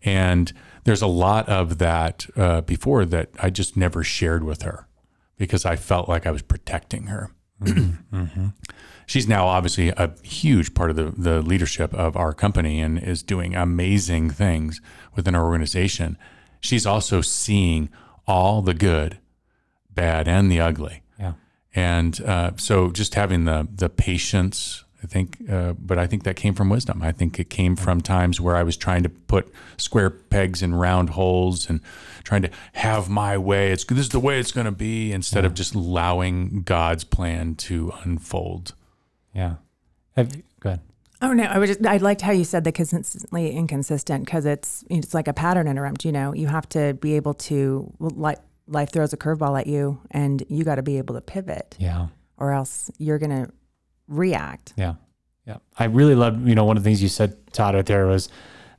And 0.02 0.52
there's 0.84 1.02
a 1.02 1.06
lot 1.06 1.48
of 1.48 1.78
that 1.78 2.26
uh, 2.36 2.62
before 2.62 3.04
that 3.06 3.30
I 3.38 3.50
just 3.50 3.76
never 3.76 4.02
shared 4.02 4.44
with 4.44 4.62
her 4.62 4.86
because 5.36 5.64
I 5.64 5.76
felt 5.76 6.08
like 6.08 6.26
I 6.26 6.30
was 6.30 6.42
protecting 6.42 7.04
her. 7.04 7.30
Mm-hmm. 7.62 8.16
Mm-hmm. 8.16 8.46
She's 9.06 9.26
now 9.26 9.46
obviously 9.46 9.88
a 9.88 10.14
huge 10.22 10.72
part 10.72 10.90
of 10.90 10.96
the, 10.96 11.10
the 11.10 11.42
leadership 11.42 11.92
of 11.94 12.16
our 12.16 12.32
company 12.32 12.80
and 12.80 12.98
is 12.98 13.22
doing 13.22 13.56
amazing 13.56 14.30
things 14.30 14.80
within 15.16 15.34
our 15.34 15.44
organization. 15.44 16.16
She's 16.60 16.86
also 16.86 17.20
seeing 17.20 17.88
all 18.26 18.62
the 18.62 18.74
good, 18.74 19.18
bad, 19.94 20.28
and 20.28 20.50
the 20.50 20.60
ugly. 20.60 21.02
Yeah. 21.18 21.34
And 21.74 22.20
uh, 22.22 22.52
so 22.56 22.90
just 22.90 23.14
having 23.14 23.44
the 23.44 23.68
the 23.74 23.88
patience, 23.88 24.84
I 25.02 25.06
think, 25.06 25.38
uh, 25.48 25.74
but 25.74 25.98
I 25.98 26.06
think 26.06 26.24
that 26.24 26.36
came 26.36 26.54
from 26.54 26.68
wisdom. 26.68 27.02
I 27.02 27.12
think 27.12 27.38
it 27.38 27.50
came 27.50 27.76
from 27.76 28.00
times 28.00 28.40
where 28.40 28.56
I 28.56 28.62
was 28.62 28.76
trying 28.76 29.02
to 29.02 29.08
put 29.08 29.52
square 29.76 30.10
pegs 30.10 30.62
in 30.62 30.74
round 30.74 31.10
holes 31.10 31.68
and 31.68 31.80
trying 32.24 32.42
to 32.42 32.50
have 32.74 33.08
my 33.08 33.38
way. 33.38 33.72
It's 33.72 33.84
this 33.84 33.98
is 33.98 34.08
the 34.10 34.20
way 34.20 34.38
it's 34.38 34.52
going 34.52 34.66
to 34.66 34.72
be 34.72 35.12
instead 35.12 35.44
of 35.44 35.54
just 35.54 35.74
allowing 35.74 36.62
God's 36.62 37.04
plan 37.04 37.54
to 37.56 37.92
unfold. 38.04 38.74
Yeah. 39.34 39.56
Have, 40.16 40.36
go 40.60 40.70
ahead. 40.70 40.80
Oh 41.22 41.32
no, 41.34 41.44
I 41.44 41.58
was 41.58 41.68
just 41.68 41.86
I 41.86 41.98
liked 41.98 42.22
how 42.22 42.32
you 42.32 42.44
said 42.44 42.64
the 42.64 42.72
consistently 42.72 43.50
inconsistent 43.50 44.24
because 44.24 44.46
it's 44.46 44.84
it's 44.88 45.12
like 45.12 45.28
a 45.28 45.34
pattern 45.34 45.68
interrupt. 45.68 46.04
You 46.04 46.12
know, 46.12 46.32
you 46.32 46.46
have 46.46 46.68
to 46.70 46.94
be 46.94 47.16
able 47.16 47.34
to 47.34 47.92
like 47.98 48.38
life 48.70 48.90
throws 48.90 49.12
a 49.12 49.16
curveball 49.16 49.58
at 49.60 49.66
you, 49.66 50.00
and 50.10 50.42
you 50.48 50.64
got 50.64 50.76
to 50.76 50.82
be 50.82 50.96
able 50.98 51.14
to 51.16 51.20
pivot, 51.20 51.76
Yeah. 51.78 52.06
or 52.38 52.52
else 52.52 52.90
you're 52.98 53.18
gonna 53.18 53.50
react. 54.08 54.72
Yeah. 54.76 54.94
Yeah. 55.46 55.56
I 55.78 55.84
really 55.84 56.14
love, 56.14 56.46
you 56.46 56.54
know, 56.54 56.64
one 56.64 56.76
of 56.76 56.82
the 56.84 56.88
things 56.88 57.02
you 57.02 57.08
said, 57.08 57.36
Todd, 57.52 57.74
right 57.74 57.84
there 57.84 58.06
was 58.06 58.28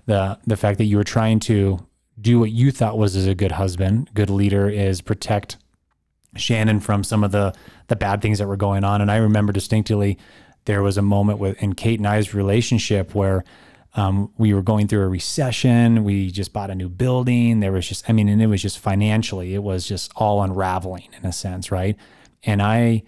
the 0.05 0.37
the 0.47 0.55
fact 0.57 0.77
that 0.77 0.85
you 0.85 0.97
were 0.97 1.03
trying 1.03 1.39
to 1.41 1.85
do 2.19 2.39
what 2.39 2.51
you 2.51 2.71
thought 2.71 2.97
was 2.97 3.15
as 3.15 3.27
a 3.27 3.35
good 3.35 3.51
husband, 3.53 4.09
good 4.13 4.29
leader 4.29 4.69
is 4.69 5.01
protect 5.01 5.57
Shannon 6.35 6.79
from 6.79 7.03
some 7.03 7.23
of 7.23 7.31
the 7.31 7.53
the 7.87 7.95
bad 7.95 8.21
things 8.21 8.39
that 8.39 8.47
were 8.47 8.57
going 8.57 8.83
on. 8.83 9.01
And 9.01 9.11
I 9.11 9.17
remember 9.17 9.51
distinctly 9.51 10.17
there 10.65 10.81
was 10.81 10.97
a 10.97 11.01
moment 11.01 11.39
with 11.39 11.61
in 11.61 11.73
Kate 11.73 11.99
and 11.99 12.07
I's 12.07 12.33
relationship 12.33 13.13
where 13.15 13.43
um, 13.95 14.31
we 14.37 14.53
were 14.53 14.61
going 14.61 14.87
through 14.87 15.03
a 15.03 15.07
recession. 15.07 16.03
We 16.03 16.31
just 16.31 16.53
bought 16.53 16.69
a 16.69 16.75
new 16.75 16.89
building. 16.89 17.59
There 17.59 17.71
was 17.71 17.87
just, 17.87 18.09
I 18.09 18.13
mean, 18.13 18.29
and 18.29 18.41
it 18.41 18.47
was 18.47 18.61
just 18.61 18.79
financially, 18.79 19.53
it 19.53 19.63
was 19.63 19.85
just 19.85 20.11
all 20.15 20.41
unraveling 20.41 21.09
in 21.17 21.25
a 21.25 21.33
sense, 21.33 21.71
right? 21.71 21.97
And 22.43 22.61
I, 22.61 23.03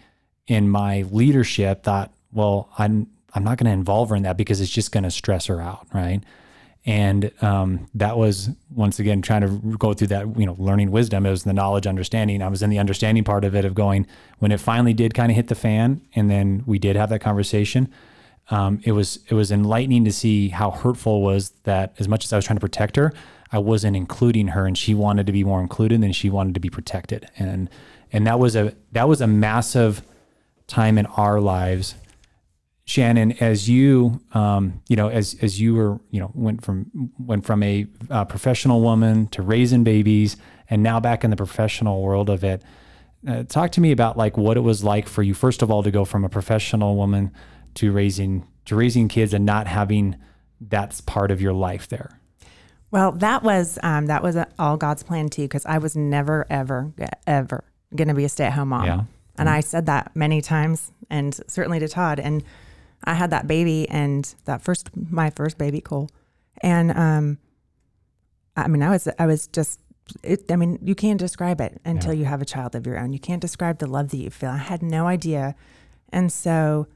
in 0.47 0.69
my 0.69 1.03
leadership, 1.03 1.83
thought, 1.83 2.13
well, 2.31 2.69
I'm 2.77 3.07
I'm 3.35 3.43
not 3.43 3.57
going 3.57 3.65
to 3.65 3.71
involve 3.71 4.09
her 4.09 4.15
in 4.15 4.23
that 4.23 4.37
because 4.37 4.61
it's 4.61 4.71
just 4.71 4.91
going 4.91 5.03
to 5.03 5.11
stress 5.11 5.47
her 5.47 5.59
out, 5.59 5.87
right? 5.93 6.21
And 6.85 7.31
um, 7.41 7.89
that 7.95 8.17
was 8.17 8.49
once 8.69 8.99
again 8.99 9.21
trying 9.21 9.41
to 9.41 9.77
go 9.77 9.93
through 9.93 10.07
that, 10.07 10.37
you 10.37 10.45
know, 10.45 10.55
learning 10.59 10.91
wisdom. 10.91 11.25
It 11.25 11.31
was 11.31 11.45
the 11.45 11.53
knowledge, 11.53 11.87
understanding. 11.87 12.41
I 12.41 12.49
was 12.49 12.61
in 12.61 12.69
the 12.69 12.77
understanding 12.77 13.23
part 13.23 13.45
of 13.45 13.55
it 13.55 13.63
of 13.63 13.73
going 13.73 14.05
when 14.39 14.51
it 14.51 14.59
finally 14.59 14.93
did 14.93 15.13
kind 15.13 15.31
of 15.31 15.35
hit 15.35 15.47
the 15.47 15.55
fan, 15.55 16.01
and 16.13 16.29
then 16.29 16.63
we 16.65 16.77
did 16.77 16.95
have 16.95 17.09
that 17.09 17.19
conversation. 17.19 17.91
Um, 18.53 18.79
it 18.83 18.91
was 18.91 19.19
it 19.29 19.33
was 19.33 19.51
enlightening 19.51 20.05
to 20.05 20.11
see 20.11 20.49
how 20.49 20.71
hurtful 20.71 21.21
was 21.21 21.51
that. 21.63 21.93
As 21.99 22.07
much 22.07 22.25
as 22.25 22.33
I 22.33 22.35
was 22.35 22.45
trying 22.45 22.57
to 22.57 22.61
protect 22.61 22.95
her, 22.95 23.13
I 23.51 23.57
wasn't 23.57 23.95
including 23.95 24.49
her, 24.49 24.65
and 24.65 24.77
she 24.77 24.93
wanted 24.93 25.25
to 25.27 25.33
be 25.33 25.43
more 25.43 25.61
included 25.61 26.01
than 26.01 26.11
she 26.13 26.29
wanted 26.29 26.53
to 26.53 26.59
be 26.59 26.69
protected. 26.69 27.27
And 27.37 27.69
and 28.11 28.27
that 28.27 28.39
was 28.39 28.55
a 28.55 28.75
that 28.91 29.07
was 29.07 29.21
a 29.21 29.27
massive 29.27 30.03
time 30.67 30.97
in 30.97 31.05
our 31.07 31.41
lives 31.41 31.95
Shannon, 32.85 33.31
as 33.33 33.69
you, 33.69 34.19
um, 34.33 34.81
you 34.89 34.97
know, 34.97 35.07
as 35.07 35.37
as 35.41 35.59
you 35.59 35.75
were, 35.75 35.99
you 36.11 36.19
know, 36.19 36.31
went 36.33 36.63
from 36.63 37.11
went 37.17 37.45
from 37.45 37.63
a 37.63 37.87
uh, 38.09 38.25
professional 38.25 38.81
woman 38.81 39.27
to 39.27 39.41
raising 39.41 39.85
babies, 39.85 40.35
and 40.69 40.83
now 40.83 40.99
back 40.99 41.23
in 41.23 41.29
the 41.29 41.37
professional 41.37 42.01
world 42.01 42.29
of 42.29 42.43
it. 42.43 42.61
Uh, 43.25 43.43
talk 43.43 43.71
to 43.71 43.79
me 43.79 43.93
about 43.93 44.17
like 44.17 44.35
what 44.35 44.57
it 44.57 44.61
was 44.61 44.83
like 44.83 45.07
for 45.07 45.23
you, 45.23 45.33
first 45.33 45.61
of 45.61 45.71
all, 45.71 45.81
to 45.81 45.91
go 45.91 46.03
from 46.03 46.25
a 46.25 46.29
professional 46.29 46.97
woman 46.97 47.31
to 47.75 47.91
raising 47.91 48.45
to 48.65 48.75
raising 48.75 49.07
kids 49.07 49.33
and 49.33 49.45
not 49.45 49.67
having 49.67 50.15
that's 50.61 51.01
part 51.01 51.31
of 51.31 51.41
your 51.41 51.51
life 51.51 51.89
there. 51.89 52.19
Well, 52.91 53.11
that 53.13 53.43
was 53.43 53.77
um, 53.83 54.05
that 54.05 54.23
was 54.23 54.37
all 54.57 54.77
God's 54.77 55.03
plan 55.03 55.29
too, 55.29 55.41
because 55.41 55.65
I 55.65 55.79
was 55.79 55.95
never, 55.95 56.45
ever, 56.49 56.93
ever 57.25 57.63
going 57.95 58.07
to 58.07 58.13
be 58.13 58.23
a 58.23 58.29
stay-at-home 58.29 58.69
mom. 58.69 58.85
Yeah. 58.85 59.01
And 59.35 59.49
I 59.49 59.61
said 59.61 59.87
that 59.87 60.15
many 60.15 60.41
times, 60.41 60.91
and 61.09 61.37
certainly 61.47 61.79
to 61.79 61.87
Todd. 61.87 62.19
And 62.19 62.43
I 63.03 63.15
had 63.15 63.31
that 63.31 63.47
baby, 63.47 63.89
and 63.89 64.33
that 64.45 64.61
first, 64.61 64.91
my 64.95 65.31
first 65.31 65.57
baby, 65.57 65.81
Cole, 65.81 66.09
and 66.61 66.91
um, 66.91 67.39
I 68.55 68.67
mean, 68.67 68.83
I 68.83 68.91
was, 68.91 69.07
I 69.17 69.25
was 69.25 69.47
just, 69.47 69.79
it, 70.21 70.51
I 70.51 70.55
mean, 70.55 70.77
you 70.83 70.93
can't 70.93 71.19
describe 71.19 71.59
it 71.59 71.81
until 71.83 72.13
you 72.13 72.25
have 72.25 72.41
a 72.41 72.45
child 72.45 72.75
of 72.75 72.85
your 72.85 72.99
own. 72.99 73.11
You 73.11 73.19
can't 73.19 73.41
describe 73.41 73.79
the 73.79 73.87
love 73.87 74.09
that 74.09 74.17
you 74.17 74.29
feel. 74.29 74.51
I 74.51 74.57
had 74.57 74.83
no 74.83 75.07
idea, 75.07 75.55
and 76.09 76.31
so. 76.31 76.87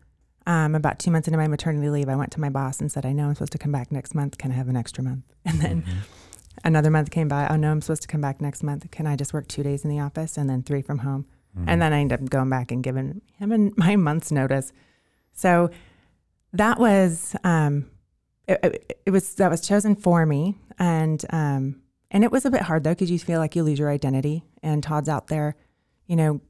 Um, 0.47 0.75
about 0.75 0.97
two 0.97 1.11
months 1.11 1.27
into 1.27 1.37
my 1.37 1.47
maternity 1.47 1.89
leave, 1.89 2.07
I 2.07 2.15
went 2.15 2.31
to 2.31 2.39
my 2.39 2.49
boss 2.49 2.79
and 2.79 2.89
said, 2.89 3.05
I 3.05 3.11
know 3.11 3.27
I'm 3.27 3.35
supposed 3.35 3.51
to 3.51 3.57
come 3.57 3.73
back 3.73 3.91
next 3.91 4.15
month. 4.15 4.37
Can 4.37 4.49
I 4.49 4.55
have 4.55 4.69
an 4.69 4.77
extra 4.77 5.03
month? 5.03 5.25
And 5.45 5.59
then 5.61 5.83
another 6.63 6.89
month 6.89 7.11
came 7.11 7.27
by. 7.27 7.47
Oh, 7.49 7.57
no, 7.57 7.69
I'm 7.69 7.81
supposed 7.81 8.01
to 8.03 8.07
come 8.07 8.21
back 8.21 8.41
next 8.41 8.63
month. 8.63 8.89
Can 8.89 9.05
I 9.05 9.15
just 9.15 9.33
work 9.33 9.47
two 9.47 9.61
days 9.61 9.83
in 9.83 9.89
the 9.89 9.99
office 9.99 10.37
and 10.37 10.49
then 10.49 10.63
three 10.63 10.81
from 10.81 10.99
home? 10.99 11.25
And 11.65 11.81
then 11.81 11.91
I 11.91 11.99
ended 11.99 12.21
up 12.21 12.29
going 12.29 12.49
back 12.49 12.71
and 12.71 12.83
giving 12.83 13.21
him 13.39 13.51
an- 13.51 13.73
my 13.77 13.95
month's 13.95 14.31
notice. 14.31 14.71
So 15.33 15.69
that 16.53 16.79
was, 16.79 17.35
um, 17.43 17.89
it, 18.47 18.59
it, 18.63 19.01
it 19.07 19.09
was, 19.11 19.33
that 19.35 19.49
was 19.49 19.61
chosen 19.61 19.95
for 19.95 20.25
me. 20.25 20.55
And, 20.79 21.25
um, 21.31 21.81
and 22.11 22.23
it 22.23 22.31
was 22.31 22.45
a 22.45 22.51
bit 22.51 22.61
hard 22.61 22.83
though, 22.83 22.91
because 22.91 23.11
you 23.11 23.19
feel 23.19 23.39
like 23.39 23.55
you 23.55 23.63
lose 23.63 23.79
your 23.79 23.89
identity. 23.89 24.43
And 24.61 24.83
Todd's 24.83 25.09
out 25.09 25.27
there, 25.27 25.55
you 26.05 26.15
know, 26.15 26.41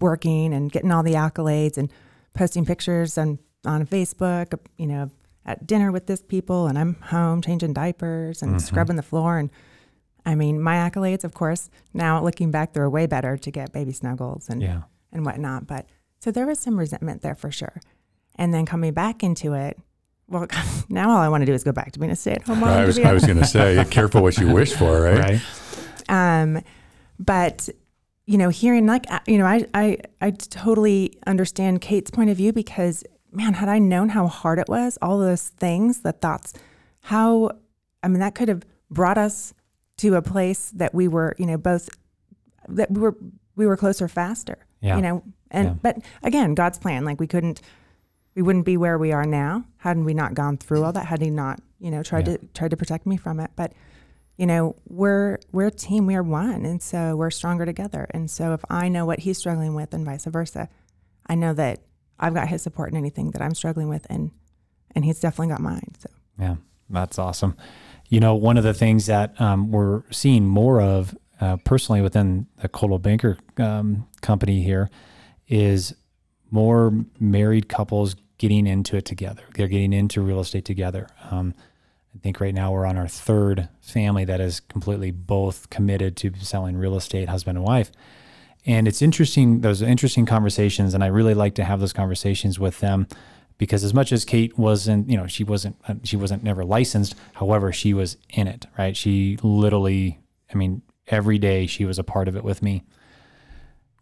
working 0.00 0.54
and 0.54 0.70
getting 0.70 0.92
all 0.92 1.02
the 1.02 1.14
accolades 1.14 1.76
and 1.76 1.90
posting 2.34 2.64
pictures 2.64 3.18
on, 3.18 3.38
on 3.64 3.86
Facebook, 3.86 4.58
you 4.78 4.86
know, 4.86 5.10
at 5.44 5.66
dinner 5.66 5.90
with 5.92 6.06
this 6.06 6.22
people. 6.22 6.66
And 6.66 6.78
I'm 6.78 6.94
home 7.02 7.42
changing 7.42 7.72
diapers 7.72 8.42
and 8.42 8.60
scrubbing 8.60 8.96
the 8.96 9.02
floor. 9.02 9.38
And 9.38 9.50
I 10.24 10.34
mean, 10.34 10.60
my 10.60 10.76
accolades, 10.76 11.24
of 11.24 11.34
course, 11.34 11.68
now 11.92 12.22
looking 12.22 12.50
back, 12.50 12.72
they're 12.72 12.88
way 12.88 13.06
better 13.06 13.36
to 13.36 13.50
get 13.50 13.72
baby 13.72 13.92
snuggles 13.92 14.48
and, 14.48 14.62
Yeah. 14.62 14.82
and 15.12 15.26
whatnot. 15.26 15.66
But 15.66 15.86
so 16.20 16.30
there 16.30 16.46
was 16.46 16.58
some 16.60 16.78
resentment 16.78 17.22
there 17.22 17.34
for 17.34 17.50
sure. 17.50 17.80
And 18.36 18.54
then 18.54 18.64
coming 18.64 18.92
back 18.92 19.22
into 19.22 19.52
it, 19.54 19.78
well, 20.28 20.46
now 20.88 21.10
all 21.10 21.18
I 21.18 21.28
want 21.28 21.42
to 21.42 21.46
do 21.46 21.52
is 21.52 21.64
go 21.64 21.72
back 21.72 21.92
to 21.92 21.98
being 21.98 22.12
a 22.12 22.16
stay 22.16 22.32
at 22.32 22.42
home 22.42 22.60
mom. 22.60 22.68
I 22.70 22.84
was 22.84 22.98
I 22.98 23.12
was 23.12 23.24
going 23.24 23.38
to 23.38 23.44
say, 23.44 23.84
careful 23.90 24.22
what 24.22 24.38
you 24.38 24.48
wish 24.52 24.72
for, 24.72 25.02
right? 25.02 25.18
Right. 25.18 25.40
um, 26.08 26.62
but 27.18 27.68
you 28.32 28.38
know, 28.38 28.48
hearing 28.48 28.86
like 28.86 29.04
you 29.26 29.36
know, 29.36 29.44
I 29.44 29.66
I 29.74 29.98
I 30.22 30.30
totally 30.30 31.18
understand 31.26 31.82
Kate's 31.82 32.10
point 32.10 32.30
of 32.30 32.36
view 32.38 32.50
because 32.50 33.04
man, 33.30 33.52
had 33.54 33.68
I 33.68 33.78
known 33.78 34.08
how 34.08 34.26
hard 34.26 34.58
it 34.58 34.68
was, 34.68 34.96
all 35.02 35.18
those 35.18 35.48
things, 35.48 36.00
the 36.00 36.12
thoughts, 36.12 36.54
how 37.02 37.50
I 38.02 38.08
mean, 38.08 38.20
that 38.20 38.34
could 38.34 38.48
have 38.48 38.62
brought 38.90 39.18
us 39.18 39.52
to 39.98 40.14
a 40.14 40.22
place 40.22 40.70
that 40.70 40.94
we 40.94 41.08
were, 41.08 41.34
you 41.38 41.44
know, 41.44 41.58
both 41.58 41.90
that 42.68 42.90
we 42.90 43.00
were 43.02 43.16
we 43.54 43.66
were 43.66 43.76
closer 43.76 44.08
faster. 44.08 44.56
Yeah. 44.80 44.96
You 44.96 45.02
know, 45.02 45.22
and 45.50 45.68
Yeah. 45.68 45.74
but 45.82 45.98
again, 46.22 46.54
God's 46.54 46.78
plan, 46.78 47.04
like 47.04 47.20
we 47.20 47.26
couldn't 47.26 47.60
we 48.34 48.40
wouldn't 48.40 48.64
be 48.64 48.78
where 48.78 48.96
we 48.96 49.12
are 49.12 49.26
now 49.26 49.64
hadn't 49.76 50.06
we 50.06 50.14
not 50.14 50.32
gone 50.32 50.56
through 50.56 50.84
all 50.84 50.92
that, 50.94 51.04
had 51.04 51.20
he 51.20 51.28
not, 51.28 51.60
you 51.80 51.90
know, 51.90 52.02
tried 52.02 52.26
Yeah. 52.28 52.38
to 52.38 52.46
tried 52.54 52.70
to 52.70 52.78
protect 52.78 53.04
me 53.04 53.18
from 53.18 53.40
it. 53.40 53.50
But 53.56 53.74
you 54.36 54.46
know, 54.46 54.76
we're 54.88 55.38
we're 55.52 55.66
a 55.66 55.70
team, 55.70 56.06
we 56.06 56.14
are 56.14 56.22
one, 56.22 56.64
and 56.64 56.82
so 56.82 57.16
we're 57.16 57.30
stronger 57.30 57.66
together. 57.66 58.06
And 58.10 58.30
so 58.30 58.54
if 58.54 58.64
I 58.70 58.88
know 58.88 59.04
what 59.04 59.20
he's 59.20 59.38
struggling 59.38 59.74
with, 59.74 59.92
and 59.92 60.04
vice 60.04 60.24
versa, 60.24 60.68
I 61.26 61.34
know 61.34 61.52
that 61.54 61.80
I've 62.18 62.34
got 62.34 62.48
his 62.48 62.62
support 62.62 62.90
in 62.90 62.96
anything 62.96 63.32
that 63.32 63.42
I'm 63.42 63.54
struggling 63.54 63.88
with, 63.88 64.06
and 64.08 64.30
and 64.94 65.04
he's 65.04 65.20
definitely 65.20 65.48
got 65.48 65.60
mine. 65.60 65.92
So 65.98 66.10
Yeah, 66.38 66.56
that's 66.88 67.18
awesome. 67.18 67.56
You 68.08 68.20
know, 68.20 68.34
one 68.34 68.58
of 68.58 68.64
the 68.64 68.74
things 68.74 69.06
that 69.06 69.38
um, 69.40 69.70
we're 69.70 70.02
seeing 70.10 70.46
more 70.46 70.80
of 70.80 71.16
uh, 71.40 71.56
personally 71.64 72.02
within 72.02 72.46
the 72.60 72.68
Coldwell 72.68 72.98
Banker 72.98 73.38
um, 73.58 74.06
company 74.20 74.62
here 74.62 74.90
is 75.48 75.94
more 76.50 76.92
married 77.18 77.68
couples 77.68 78.14
getting 78.38 78.66
into 78.66 78.96
it 78.96 79.04
together. 79.04 79.42
They're 79.54 79.68
getting 79.68 79.92
into 79.92 80.20
real 80.20 80.40
estate 80.40 80.64
together. 80.64 81.08
Um, 81.30 81.54
I 82.14 82.18
think 82.18 82.40
right 82.40 82.54
now 82.54 82.72
we're 82.72 82.86
on 82.86 82.98
our 82.98 83.08
third 83.08 83.68
family 83.80 84.24
that 84.26 84.40
is 84.40 84.60
completely 84.60 85.10
both 85.10 85.70
committed 85.70 86.16
to 86.18 86.32
selling 86.40 86.76
real 86.76 86.96
estate, 86.96 87.28
husband 87.28 87.56
and 87.56 87.66
wife. 87.66 87.90
And 88.66 88.86
it's 88.86 89.02
interesting, 89.02 89.62
those 89.62 89.82
interesting 89.82 90.26
conversations. 90.26 90.94
And 90.94 91.02
I 91.02 91.08
really 91.08 91.34
like 91.34 91.54
to 91.56 91.64
have 91.64 91.80
those 91.80 91.92
conversations 91.92 92.58
with 92.58 92.80
them 92.80 93.06
because 93.58 93.82
as 93.82 93.94
much 93.94 94.12
as 94.12 94.24
Kate 94.24 94.56
wasn't, 94.58 95.08
you 95.08 95.16
know, 95.16 95.26
she 95.26 95.42
wasn't, 95.42 95.76
uh, 95.88 95.94
she 96.04 96.16
wasn't 96.16 96.42
never 96.42 96.64
licensed. 96.64 97.14
However, 97.34 97.72
she 97.72 97.94
was 97.94 98.16
in 98.30 98.46
it, 98.46 98.66
right? 98.76 98.96
She 98.96 99.38
literally, 99.42 100.20
I 100.52 100.56
mean, 100.56 100.82
every 101.08 101.38
day 101.38 101.66
she 101.66 101.84
was 101.84 101.98
a 101.98 102.04
part 102.04 102.28
of 102.28 102.36
it 102.36 102.44
with 102.44 102.62
me. 102.62 102.84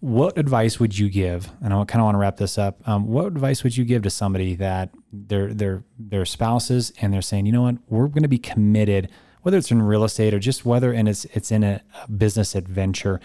What 0.01 0.39
advice 0.39 0.81
would 0.81 0.99
you 0.99 1.11
give? 1.11 1.51
And 1.63 1.75
I 1.75 1.85
kind 1.85 2.01
of 2.01 2.07
want 2.07 2.15
to 2.15 2.19
wrap 2.19 2.39
this 2.39 2.57
up. 2.57 2.87
Um, 2.89 3.07
what 3.07 3.27
advice 3.27 3.63
would 3.63 3.77
you 3.77 3.85
give 3.85 4.03
to 4.03 4.11
somebody 4.11 4.55
that 4.57 4.91
their 5.13 5.53
their 5.53 5.85
they're 5.99 6.25
spouses 6.25 6.93
and 7.01 7.13
they're 7.13 7.21
saying, 7.21 7.45
you 7.45 7.53
know 7.53 7.63
what, 7.63 7.77
we're 7.89 8.09
going 8.09 8.23
to 8.23 8.29
be 8.29 8.39
committed, 8.39 9.11
whether 9.43 9.59
it's 9.59 9.71
in 9.71 9.83
real 9.83 10.05
estate 10.05 10.33
or 10.33 10.39
just 10.39 10.65
whether 10.65 10.93
and 10.93 11.07
it's 11.07 11.27
it's 11.27 11.51
in 11.51 11.63
a, 11.63 11.83
a 12.03 12.11
business 12.11 12.55
adventure. 12.55 13.21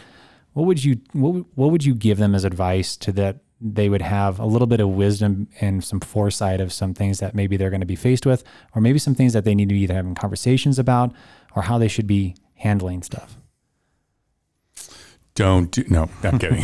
What 0.52 0.66
would 0.66 0.84
you 0.84 1.00
what 1.14 1.46
what 1.56 1.72
would 1.72 1.86
you 1.86 1.96
give 1.96 2.18
them 2.18 2.36
as 2.36 2.44
advice 2.44 2.98
to 2.98 3.14
that 3.14 3.38
they 3.62 3.88
would 3.88 4.02
have 4.02 4.38
a 4.38 4.46
little 4.46 4.68
bit 4.68 4.82
of 4.82 4.90
wisdom 4.90 5.48
and 5.62 5.82
some 5.82 6.02
foresight 6.02 6.60
of 6.60 6.74
some 6.74 6.94
things 6.94 7.20
that 7.20 7.34
maybe 7.34 7.56
they're 7.56 7.70
going 7.70 7.80
to 7.80 7.86
be 7.86 7.96
faced 7.96 8.26
with, 8.26 8.44
or 8.76 8.82
maybe 8.82 9.00
some 9.00 9.16
things 9.16 9.32
that 9.32 9.46
they 9.46 9.56
need 9.56 9.70
to 9.70 9.76
be 9.76 9.82
either 9.82 9.94
having 9.94 10.14
conversations 10.14 10.78
about 10.78 11.14
or 11.56 11.64
how 11.64 11.78
they 11.78 11.88
should 11.88 12.08
be 12.08 12.36
handling 12.56 13.02
stuff. 13.02 13.38
Don't 15.36 15.70
do, 15.70 15.84
no, 15.90 16.10
I'm 16.24 16.40
kidding. 16.40 16.60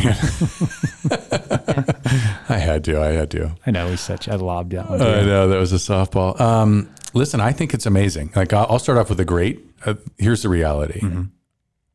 I 2.48 2.58
had 2.58 2.84
to, 2.84 3.00
I 3.00 3.12
had 3.12 3.30
to. 3.32 3.54
I 3.66 3.70
know 3.70 3.88
we 3.88 3.96
such 3.96 4.28
I 4.28 4.34
lobbed 4.36 4.72
that 4.72 4.88
one. 4.88 5.00
I 5.00 5.20
too. 5.20 5.26
know 5.26 5.48
that 5.48 5.58
was 5.58 5.72
a 5.72 5.76
softball. 5.76 6.40
Um, 6.40 6.88
listen, 7.12 7.40
I 7.40 7.52
think 7.52 7.74
it's 7.74 7.86
amazing. 7.86 8.32
Like 8.34 8.52
I'll, 8.52 8.66
I'll 8.70 8.78
start 8.78 8.98
off 8.98 9.10
with 9.10 9.20
a 9.20 9.24
great. 9.24 9.64
Uh, 9.84 9.94
here's 10.18 10.42
the 10.42 10.48
reality. 10.48 11.00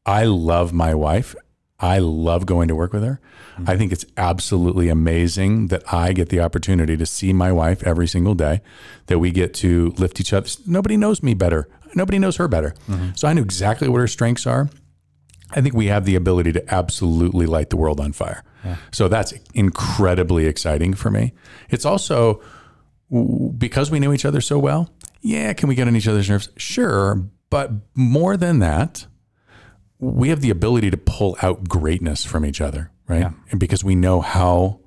I 0.06 0.26
love 0.26 0.72
my 0.72 0.94
wife 0.94 1.36
I 1.80 2.00
love 2.00 2.46
going 2.46 2.68
to 2.70 2.76
work 2.76 2.92
with 2.92 3.04
her. 3.04 3.20
I 3.66 3.78
think 3.78 3.92
it's 3.92 4.06
absolutely 4.18 4.90
amazing 4.90 5.68
that 5.68 5.82
I 5.92 6.14
get 6.14 6.30
the 6.30 6.40
opportunity 6.40 6.96
to 6.98 7.06
see 7.06 7.34
my 7.34 7.52
wife 7.52 7.84
every 7.84 8.08
single 8.08 8.36
day, 8.36 8.62
that 9.08 9.20
we 9.20 9.32
get 9.32 9.54
to 9.56 9.94
lift 9.98 10.20
each 10.20 10.34
other. 10.34 10.48
Nobody 10.66 10.98
knows 10.98 11.24
me 11.24 11.34
better. 11.34 11.68
Nobody 11.96 12.20
knows 12.20 12.38
her 12.38 12.48
better. 12.48 12.76
So 13.16 13.28
I 13.28 13.34
know 13.34 13.42
exactly 13.42 13.88
what 13.90 14.00
her 14.00 14.08
strengths 14.08 14.46
are. 14.46 14.70
I 15.52 15.62
think 15.62 15.76
we 15.76 15.88
have 15.88 16.06
the 16.06 16.16
ability 16.16 16.52
to 16.54 16.74
absolutely 16.74 17.46
light 17.46 17.70
the 17.70 17.78
world 17.78 18.00
on 18.00 18.12
fire. 18.12 18.44
So 18.92 19.08
that's 19.08 19.34
incredibly 19.54 20.46
exciting 20.46 20.94
for 20.94 21.10
me. 21.10 21.34
It's 21.70 21.86
also 21.86 22.42
because 23.58 23.90
we 23.90 24.00
know 24.00 24.12
each 24.12 24.26
other 24.26 24.42
so 24.42 24.60
well. 24.60 24.90
Yeah, 25.22 25.54
can 25.54 25.70
we 25.70 25.76
get 25.76 25.88
on 25.88 25.96
each 25.96 26.08
other's 26.08 26.30
nerves? 26.30 26.50
Sure. 26.58 27.30
But 27.50 27.72
more 27.96 28.36
than 28.36 28.60
that, 28.60 29.08
we 30.00 30.30
have 30.30 30.42
the 30.42 30.50
ability 30.50 30.92
to 30.92 30.98
pull 30.98 31.38
out 31.42 31.70
greatness 31.70 32.26
from 32.26 32.46
each 32.46 32.60
other, 32.60 32.92
right? 33.08 33.32
And 33.50 33.60
because 33.60 33.84
we 33.84 33.96
know 33.96 34.20
how 34.20 34.82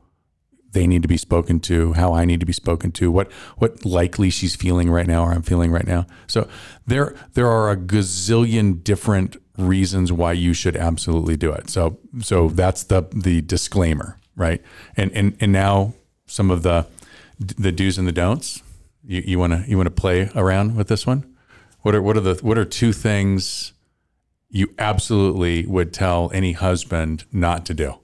they 0.73 0.87
need 0.87 1.03
to 1.03 1.09
be 1.09 1.17
spoken 1.17 1.59
to, 1.61 1.95
how 1.95 2.15
I 2.15 2.25
need 2.25 2.41
to 2.41 2.47
be 2.47 2.53
spoken 2.53 2.93
to, 2.93 3.11
what 3.11 3.33
what 3.57 3.85
likely 3.85 4.31
she's 4.31 4.55
feeling 4.55 4.91
right 4.91 5.07
now 5.07 5.25
or 5.25 5.33
I'm 5.33 5.43
feeling 5.43 5.73
right 5.73 5.87
now. 5.87 6.07
So 6.27 6.49
there 6.87 7.17
there 7.33 7.49
are 7.49 7.71
a 7.71 7.77
gazillion 7.77 8.85
different 8.85 9.37
reasons 9.61 10.13
why 10.13 10.33
you 10.33 10.53
should 10.53 10.77
absolutely 10.77 11.37
do 11.37 11.53
it. 11.53 11.71
So 11.71 11.99
so 12.21 12.49
that's 12.49 12.85
the 12.85 13.03
the 13.13 13.41
disclaimer, 13.43 14.19
right? 14.37 14.63
And 14.97 15.11
and 15.13 15.37
and 15.41 15.53
now 15.53 15.95
some 16.27 16.51
of 16.51 16.63
the 16.63 16.87
the 17.39 17.73
do's 17.73 17.99
and 17.99 18.07
the 18.07 18.13
don'ts. 18.13 18.63
You 19.05 19.23
you 19.25 19.39
want 19.39 19.53
to 19.53 19.69
you 19.69 19.77
want 19.77 19.87
to 19.87 19.91
play 19.91 20.31
around 20.35 20.77
with 20.77 20.89
this 20.89 21.07
one? 21.07 21.25
What 21.83 21.95
are 21.95 22.03
what 22.03 22.17
are 22.17 22.21
the 22.21 22.35
what 22.43 22.59
are 22.59 22.65
two 22.65 22.93
things 22.93 23.73
you 24.49 24.75
absolutely 24.79 25.65
would 25.67 25.93
tell 25.93 26.31
any 26.35 26.53
husband 26.53 27.25
not 27.33 27.65
to 27.67 27.75
do? 27.75 27.95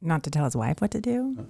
Not 0.00 0.22
to 0.24 0.30
tell 0.30 0.44
his 0.44 0.56
wife 0.56 0.80
what 0.80 0.90
to 0.90 1.00
do. 1.00 1.46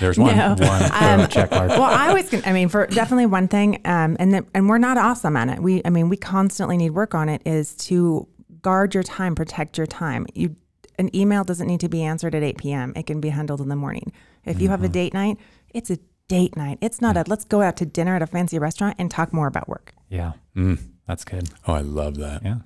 There's 0.00 0.18
one. 0.18 0.36
No. 0.36 0.54
One 0.58 0.82
Um, 0.92 1.28
check 1.28 1.50
mark. 1.50 1.70
well, 1.70 1.82
I 1.82 2.08
always, 2.08 2.28
can- 2.28 2.42
I 2.44 2.52
mean, 2.52 2.68
for 2.68 2.86
definitely 2.86 3.26
one 3.26 3.48
thing, 3.48 3.80
um, 3.86 4.16
and 4.18 4.32
then, 4.34 4.46
and 4.54 4.68
we're 4.68 4.78
not 4.78 4.98
awesome 4.98 5.36
at 5.36 5.48
it. 5.48 5.62
We, 5.62 5.80
I 5.84 5.90
mean, 5.90 6.08
we 6.08 6.16
constantly 6.16 6.76
need 6.76 6.90
work 6.90 7.14
on 7.14 7.28
it. 7.28 7.40
Is 7.46 7.74
to 7.76 8.28
guard 8.60 8.94
your 8.94 9.02
time, 9.02 9.34
protect 9.34 9.78
your 9.78 9.86
time. 9.86 10.26
You, 10.34 10.56
an 10.98 11.14
email 11.16 11.44
doesn't 11.44 11.66
need 11.66 11.80
to 11.80 11.88
be 11.88 12.02
answered 12.02 12.34
at 12.34 12.42
8 12.42 12.58
p.m. 12.58 12.92
It 12.96 13.06
can 13.06 13.20
be 13.20 13.28
handled 13.30 13.60
in 13.60 13.68
the 13.68 13.76
morning. 13.76 14.12
If 14.44 14.60
you 14.60 14.68
have 14.68 14.82
a 14.82 14.88
date 14.88 15.12
night, 15.14 15.38
it's 15.70 15.90
a 15.90 15.98
date 16.28 16.56
night. 16.56 16.78
It's 16.80 17.00
not 17.00 17.16
a 17.16 17.24
let's 17.26 17.44
go 17.44 17.62
out 17.62 17.76
to 17.78 17.86
dinner 17.86 18.14
at 18.16 18.22
a 18.22 18.26
fancy 18.26 18.58
restaurant 18.58 18.96
and 18.98 19.10
talk 19.10 19.32
more 19.32 19.46
about 19.46 19.68
work. 19.68 19.92
Yeah. 20.08 20.32
That's 21.06 21.24
good. 21.24 21.48
Oh, 21.66 21.74
I 21.74 21.80
love 21.80 22.16
that. 22.18 22.42
Yeah. 22.44 22.56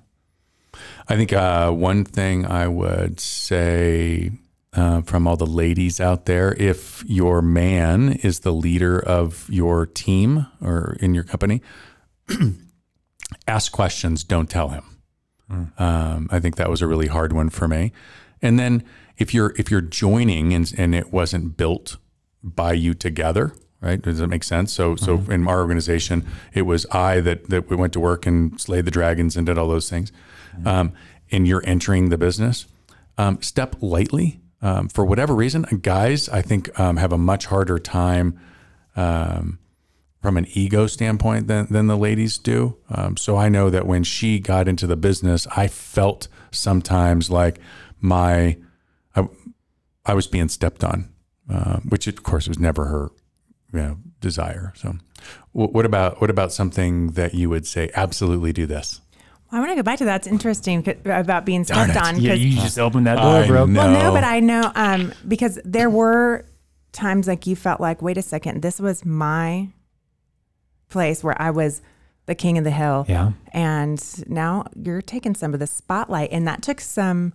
I 1.07 1.15
think 1.15 1.33
uh, 1.33 1.71
one 1.71 2.03
thing 2.05 2.45
I 2.45 2.67
would 2.67 3.19
say 3.19 4.31
uh, 4.73 5.01
from 5.01 5.27
all 5.27 5.35
the 5.35 5.45
ladies 5.45 5.99
out 5.99 6.25
there, 6.25 6.53
if 6.57 7.03
your 7.05 7.41
man 7.41 8.13
is 8.23 8.39
the 8.39 8.53
leader 8.53 8.99
of 8.99 9.47
your 9.49 9.85
team 9.85 10.47
or 10.61 10.97
in 10.99 11.13
your 11.13 11.23
company, 11.23 11.61
ask 13.47 13.71
questions, 13.71 14.23
don't 14.23 14.49
tell 14.49 14.69
him. 14.69 14.83
Um, 15.77 16.29
I 16.31 16.39
think 16.39 16.55
that 16.55 16.69
was 16.69 16.81
a 16.81 16.87
really 16.87 17.07
hard 17.07 17.33
one 17.33 17.49
for 17.49 17.67
me. 17.67 17.91
And 18.41 18.57
then 18.57 18.83
if 19.17 19.33
you're 19.33 19.53
if 19.57 19.69
you're 19.69 19.81
joining 19.81 20.53
and 20.53 20.73
and 20.77 20.95
it 20.95 21.11
wasn't 21.11 21.57
built 21.57 21.97
by 22.41 22.73
you 22.73 22.93
together, 22.93 23.53
right? 23.81 24.01
Does 24.01 24.19
that 24.19 24.27
make 24.27 24.43
sense? 24.43 24.71
So 24.71 24.95
so 24.95 25.23
in 25.29 25.47
our 25.47 25.59
organization, 25.59 26.25
it 26.53 26.63
was 26.63 26.85
I 26.91 27.19
that 27.21 27.49
that 27.49 27.69
we 27.69 27.75
went 27.75 27.93
to 27.93 27.99
work 27.99 28.25
and 28.25 28.59
slayed 28.59 28.85
the 28.85 28.91
dragons 28.91 29.35
and 29.35 29.45
did 29.45 29.57
all 29.57 29.67
those 29.67 29.89
things. 29.89 30.11
Um, 30.65 30.93
and 31.31 31.47
you're 31.47 31.63
entering 31.65 32.09
the 32.09 32.17
business, 32.17 32.65
um, 33.17 33.41
step 33.41 33.75
lightly. 33.81 34.40
Um, 34.61 34.87
for 34.89 35.03
whatever 35.03 35.33
reason, 35.33 35.63
guys, 35.81 36.29
I 36.29 36.41
think 36.41 36.79
um, 36.79 36.97
have 36.97 37.11
a 37.11 37.17
much 37.17 37.47
harder 37.47 37.79
time 37.79 38.39
um, 38.95 39.59
from 40.21 40.37
an 40.37 40.45
ego 40.53 40.85
standpoint 40.85 41.47
than, 41.47 41.67
than 41.69 41.87
the 41.87 41.97
ladies 41.97 42.37
do. 42.37 42.77
Um, 42.89 43.17
so 43.17 43.37
I 43.37 43.49
know 43.49 43.69
that 43.69 43.87
when 43.87 44.03
she 44.03 44.39
got 44.39 44.67
into 44.67 44.85
the 44.85 44.95
business, 44.95 45.47
I 45.55 45.67
felt 45.67 46.27
sometimes 46.51 47.29
like 47.31 47.59
my, 47.99 48.57
I, 49.15 49.27
I 50.05 50.13
was 50.13 50.27
being 50.27 50.49
stepped 50.49 50.83
on, 50.83 51.09
uh, 51.49 51.77
which 51.77 52.05
of 52.07 52.21
course 52.21 52.47
was 52.47 52.59
never 52.59 52.85
her, 52.85 53.09
you 53.73 53.79
know, 53.79 53.97
desire. 54.19 54.73
So, 54.75 54.97
wh- 55.53 55.73
what 55.73 55.85
about 55.85 56.21
what 56.21 56.29
about 56.29 56.51
something 56.51 57.11
that 57.11 57.33
you 57.33 57.49
would 57.49 57.65
say 57.65 57.89
absolutely 57.95 58.53
do 58.53 58.65
this? 58.67 59.01
I 59.51 59.59
want 59.59 59.71
to 59.71 59.75
go 59.75 59.83
back 59.83 59.97
to 59.99 60.05
that. 60.05 60.21
It's 60.21 60.27
interesting 60.27 60.87
about 61.05 61.45
being 61.45 61.63
stepped 61.63 61.97
on. 61.97 62.19
Yeah, 62.19 62.33
you 62.33 62.55
just 62.55 62.79
opened 62.79 63.07
that 63.07 63.15
door, 63.15 63.43
I 63.43 63.47
bro. 63.47 63.65
know. 63.65 63.81
Well, 63.81 63.91
no, 63.91 64.11
but 64.13 64.23
I 64.23 64.39
know 64.39 64.71
um, 64.75 65.13
because 65.27 65.59
there 65.65 65.89
were 65.89 66.45
times 66.93 67.27
like 67.27 67.45
you 67.47 67.55
felt 67.55 67.81
like, 67.81 68.01
wait 68.01 68.17
a 68.17 68.21
second, 68.21 68.61
this 68.61 68.79
was 68.79 69.05
my 69.05 69.69
place 70.89 71.23
where 71.23 71.39
I 71.41 71.51
was 71.51 71.81
the 72.27 72.35
king 72.35 72.57
of 72.57 72.63
the 72.63 72.71
hill. 72.71 73.05
Yeah. 73.09 73.31
And 73.51 74.29
now 74.29 74.65
you're 74.75 75.01
taking 75.01 75.35
some 75.35 75.53
of 75.53 75.59
the 75.59 75.67
spotlight. 75.67 76.31
And 76.31 76.47
that 76.47 76.61
took 76.61 76.79
some, 76.79 77.33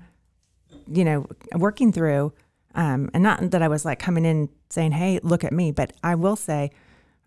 you 0.87 1.05
know, 1.05 1.27
working 1.55 1.93
through. 1.93 2.33
Um, 2.75 3.11
and 3.13 3.23
not 3.23 3.51
that 3.51 3.63
I 3.63 3.69
was 3.69 3.85
like 3.85 3.99
coming 3.99 4.25
in 4.25 4.49
saying, 4.71 4.93
hey, 4.93 5.21
look 5.23 5.45
at 5.45 5.53
me, 5.53 5.73
but 5.73 5.93
I 6.03 6.15
will 6.15 6.37
say, 6.37 6.71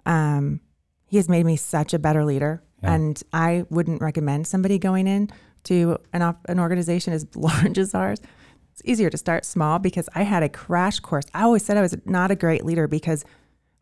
um, 0.06 0.62
he 1.06 1.18
has 1.18 1.28
made 1.28 1.46
me 1.46 1.56
such 1.56 1.94
a 1.94 2.00
better 2.00 2.24
leader. 2.24 2.62
And 2.88 3.22
I 3.34 3.66
wouldn't 3.70 4.02
recommend 4.02 4.48
somebody 4.48 4.80
going 4.80 5.08
in 5.08 5.30
to 5.66 5.98
an, 6.14 6.22
op- 6.22 6.46
an 6.48 6.60
organization 6.60 7.14
as 7.14 7.28
large 7.36 7.78
as 7.78 7.94
ours. 7.94 8.20
It's 8.74 8.82
easier 8.86 9.10
to 9.10 9.18
start 9.18 9.46
small 9.46 9.80
because 9.80 10.08
I 10.16 10.24
had 10.24 10.44
a 10.44 10.50
crash 10.50 11.00
course. 11.00 11.26
I 11.34 11.44
always 11.44 11.66
said 11.66 11.78
I 11.78 11.82
was 11.82 11.98
not 12.06 12.32
a 12.32 12.36
great 12.36 12.64
leader 12.64 12.88
because 12.88 13.26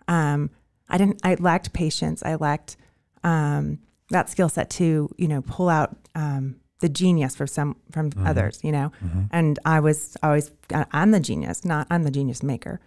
um, 0.08 0.50
I 0.90 0.98
didn't. 0.98 1.20
I 1.24 1.36
lacked 1.36 1.74
patience. 1.74 2.24
I 2.24 2.36
lacked 2.36 2.78
um, 3.24 3.80
that 4.10 4.30
skill 4.30 4.50
set 4.50 4.70
to 4.72 5.10
you 5.18 5.28
know 5.28 5.42
pull 5.42 5.70
out 5.70 5.96
um, 6.16 6.56
the 6.80 6.90
genius 6.90 7.36
from 7.36 7.48
some 7.48 7.76
from 7.92 8.12
others. 8.26 8.64
You 8.64 8.72
know, 8.72 8.92
and 9.32 9.60
I 9.66 9.80
was 9.82 10.18
always 10.24 10.50
I'm 10.72 11.12
the 11.12 11.20
genius, 11.20 11.64
not 11.64 11.88
I'm 11.92 12.04
the 12.04 12.12
genius 12.12 12.42
maker. 12.42 12.80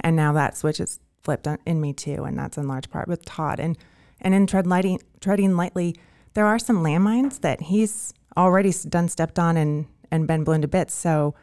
And 0.00 0.16
now 0.16 0.32
that 0.32 0.56
switch 0.56 0.80
is 0.80 0.98
flipped 1.22 1.46
on, 1.48 1.58
in 1.64 1.80
me 1.80 1.92
too, 1.92 2.24
and 2.24 2.38
that's 2.38 2.58
in 2.58 2.68
large 2.68 2.90
part 2.90 3.08
with 3.08 3.24
Todd. 3.24 3.58
And 3.60 3.78
and 4.24 4.34
in 4.34 4.46
tread 4.46 4.66
lighting, 4.66 5.00
treading 5.20 5.56
lightly, 5.56 5.94
there 6.34 6.46
are 6.46 6.58
some 6.58 6.78
landmines 6.78 7.40
that 7.42 7.60
he's 7.60 8.12
already 8.36 8.72
done 8.88 9.08
stepped 9.08 9.38
on 9.38 9.56
and 9.56 9.86
and 10.10 10.26
been 10.26 10.44
blown 10.44 10.62
to 10.62 10.68
bits. 10.68 10.94
So 10.94 11.34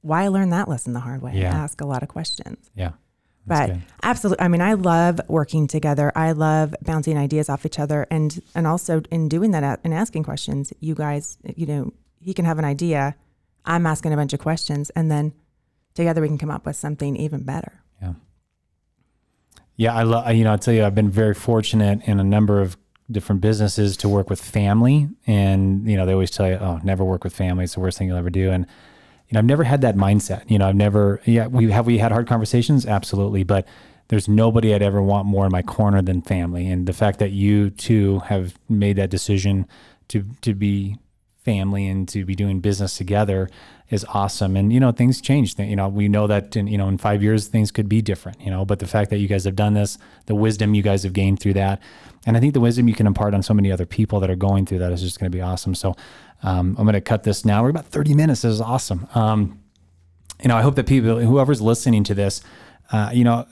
why 0.00 0.28
learn 0.28 0.50
that 0.50 0.68
lesson 0.68 0.92
the 0.92 1.00
hard 1.00 1.22
way? 1.22 1.32
Yeah. 1.34 1.54
Ask 1.54 1.80
a 1.80 1.86
lot 1.86 2.02
of 2.02 2.08
questions. 2.08 2.70
Yeah. 2.74 2.92
But 3.46 3.66
good. 3.66 3.82
absolutely, 4.02 4.44
I 4.44 4.48
mean, 4.48 4.62
I 4.62 4.74
love 4.74 5.20
working 5.28 5.66
together. 5.66 6.10
I 6.14 6.32
love 6.32 6.74
bouncing 6.82 7.18
ideas 7.18 7.48
off 7.48 7.66
each 7.66 7.78
other, 7.78 8.06
and 8.10 8.40
and 8.54 8.66
also 8.66 9.02
in 9.10 9.28
doing 9.28 9.50
that 9.50 9.62
uh, 9.62 9.76
and 9.84 9.92
asking 9.92 10.22
questions. 10.22 10.72
You 10.80 10.94
guys, 10.94 11.36
you 11.54 11.66
know, 11.66 11.92
he 12.20 12.32
can 12.32 12.46
have 12.46 12.58
an 12.58 12.64
idea. 12.64 13.16
I'm 13.66 13.86
asking 13.86 14.12
a 14.14 14.16
bunch 14.16 14.32
of 14.32 14.40
questions, 14.40 14.90
and 14.90 15.10
then 15.10 15.34
together 15.94 16.22
we 16.22 16.28
can 16.28 16.38
come 16.38 16.50
up 16.50 16.64
with 16.64 16.76
something 16.76 17.16
even 17.16 17.42
better. 17.44 17.82
Yeah, 18.00 18.14
I 19.92 20.02
love. 20.04 20.32
You 20.34 20.44
know, 20.44 20.52
I'll 20.52 20.58
tell 20.58 20.74
you, 20.74 20.84
I've 20.84 20.94
been 20.94 21.10
very 21.10 21.34
fortunate 21.34 22.00
in 22.06 22.20
a 22.20 22.24
number 22.24 22.60
of 22.60 22.76
different 23.10 23.40
businesses 23.40 23.96
to 23.98 24.08
work 24.08 24.30
with 24.30 24.40
family, 24.40 25.08
and 25.26 25.88
you 25.88 25.96
know, 25.96 26.06
they 26.06 26.12
always 26.12 26.30
tell 26.30 26.48
you, 26.48 26.54
"Oh, 26.54 26.80
never 26.84 27.04
work 27.04 27.24
with 27.24 27.34
family; 27.34 27.64
it's 27.64 27.74
the 27.74 27.80
worst 27.80 27.98
thing 27.98 28.08
you'll 28.08 28.16
ever 28.16 28.30
do." 28.30 28.50
And 28.50 28.66
you 29.28 29.34
know, 29.34 29.40
I've 29.40 29.46
never 29.46 29.64
had 29.64 29.80
that 29.80 29.96
mindset. 29.96 30.48
You 30.48 30.58
know, 30.58 30.68
I've 30.68 30.76
never. 30.76 31.20
Yeah, 31.24 31.48
we 31.48 31.70
have 31.70 31.86
we 31.86 31.98
had 31.98 32.12
hard 32.12 32.28
conversations, 32.28 32.86
absolutely, 32.86 33.42
but 33.42 33.66
there's 34.08 34.28
nobody 34.28 34.74
I'd 34.74 34.82
ever 34.82 35.02
want 35.02 35.26
more 35.26 35.46
in 35.46 35.52
my 35.52 35.62
corner 35.62 36.02
than 36.02 36.22
family. 36.22 36.66
And 36.68 36.86
the 36.86 36.92
fact 36.92 37.18
that 37.18 37.32
you 37.32 37.70
two 37.70 38.20
have 38.20 38.54
made 38.68 38.96
that 38.96 39.10
decision 39.10 39.66
to 40.08 40.24
to 40.42 40.54
be 40.54 40.98
family 41.44 41.86
and 41.86 42.08
to 42.08 42.24
be 42.24 42.34
doing 42.34 42.60
business 42.60 42.96
together 42.96 43.48
is 43.90 44.04
awesome. 44.08 44.56
And 44.56 44.72
you 44.72 44.80
know, 44.80 44.92
things 44.92 45.20
change. 45.20 45.58
You 45.58 45.76
know, 45.76 45.88
we 45.88 46.08
know 46.08 46.26
that 46.26 46.56
in 46.56 46.66
you 46.66 46.78
know 46.78 46.88
in 46.88 46.98
five 46.98 47.22
years 47.22 47.48
things 47.48 47.70
could 47.70 47.88
be 47.88 48.02
different. 48.02 48.40
You 48.40 48.50
know, 48.50 48.64
but 48.64 48.78
the 48.78 48.86
fact 48.86 49.10
that 49.10 49.18
you 49.18 49.28
guys 49.28 49.44
have 49.44 49.56
done 49.56 49.74
this, 49.74 49.98
the 50.26 50.34
wisdom 50.34 50.74
you 50.74 50.82
guys 50.82 51.02
have 51.02 51.12
gained 51.12 51.40
through 51.40 51.54
that, 51.54 51.80
and 52.26 52.36
I 52.36 52.40
think 52.40 52.54
the 52.54 52.60
wisdom 52.60 52.88
you 52.88 52.94
can 52.94 53.06
impart 53.06 53.34
on 53.34 53.42
so 53.42 53.54
many 53.54 53.70
other 53.70 53.86
people 53.86 54.20
that 54.20 54.30
are 54.30 54.36
going 54.36 54.66
through 54.66 54.78
that 54.78 54.92
is 54.92 55.02
just 55.02 55.20
going 55.20 55.30
to 55.30 55.36
be 55.36 55.42
awesome. 55.42 55.74
So 55.74 55.94
um, 56.42 56.74
I'm 56.78 56.84
going 56.84 56.94
to 56.94 57.00
cut 57.00 57.22
this 57.22 57.44
now. 57.44 57.62
We're 57.62 57.70
about 57.70 57.86
30 57.86 58.14
minutes. 58.14 58.42
This 58.42 58.52
is 58.52 58.60
awesome. 58.60 59.06
Um, 59.14 59.60
you 60.42 60.48
know, 60.48 60.56
I 60.56 60.62
hope 60.62 60.74
that 60.76 60.86
people, 60.86 61.20
whoever's 61.20 61.60
listening 61.60 62.04
to 62.04 62.14
this, 62.14 62.42
uh, 62.92 63.10
you 63.12 63.24
know, 63.24 63.46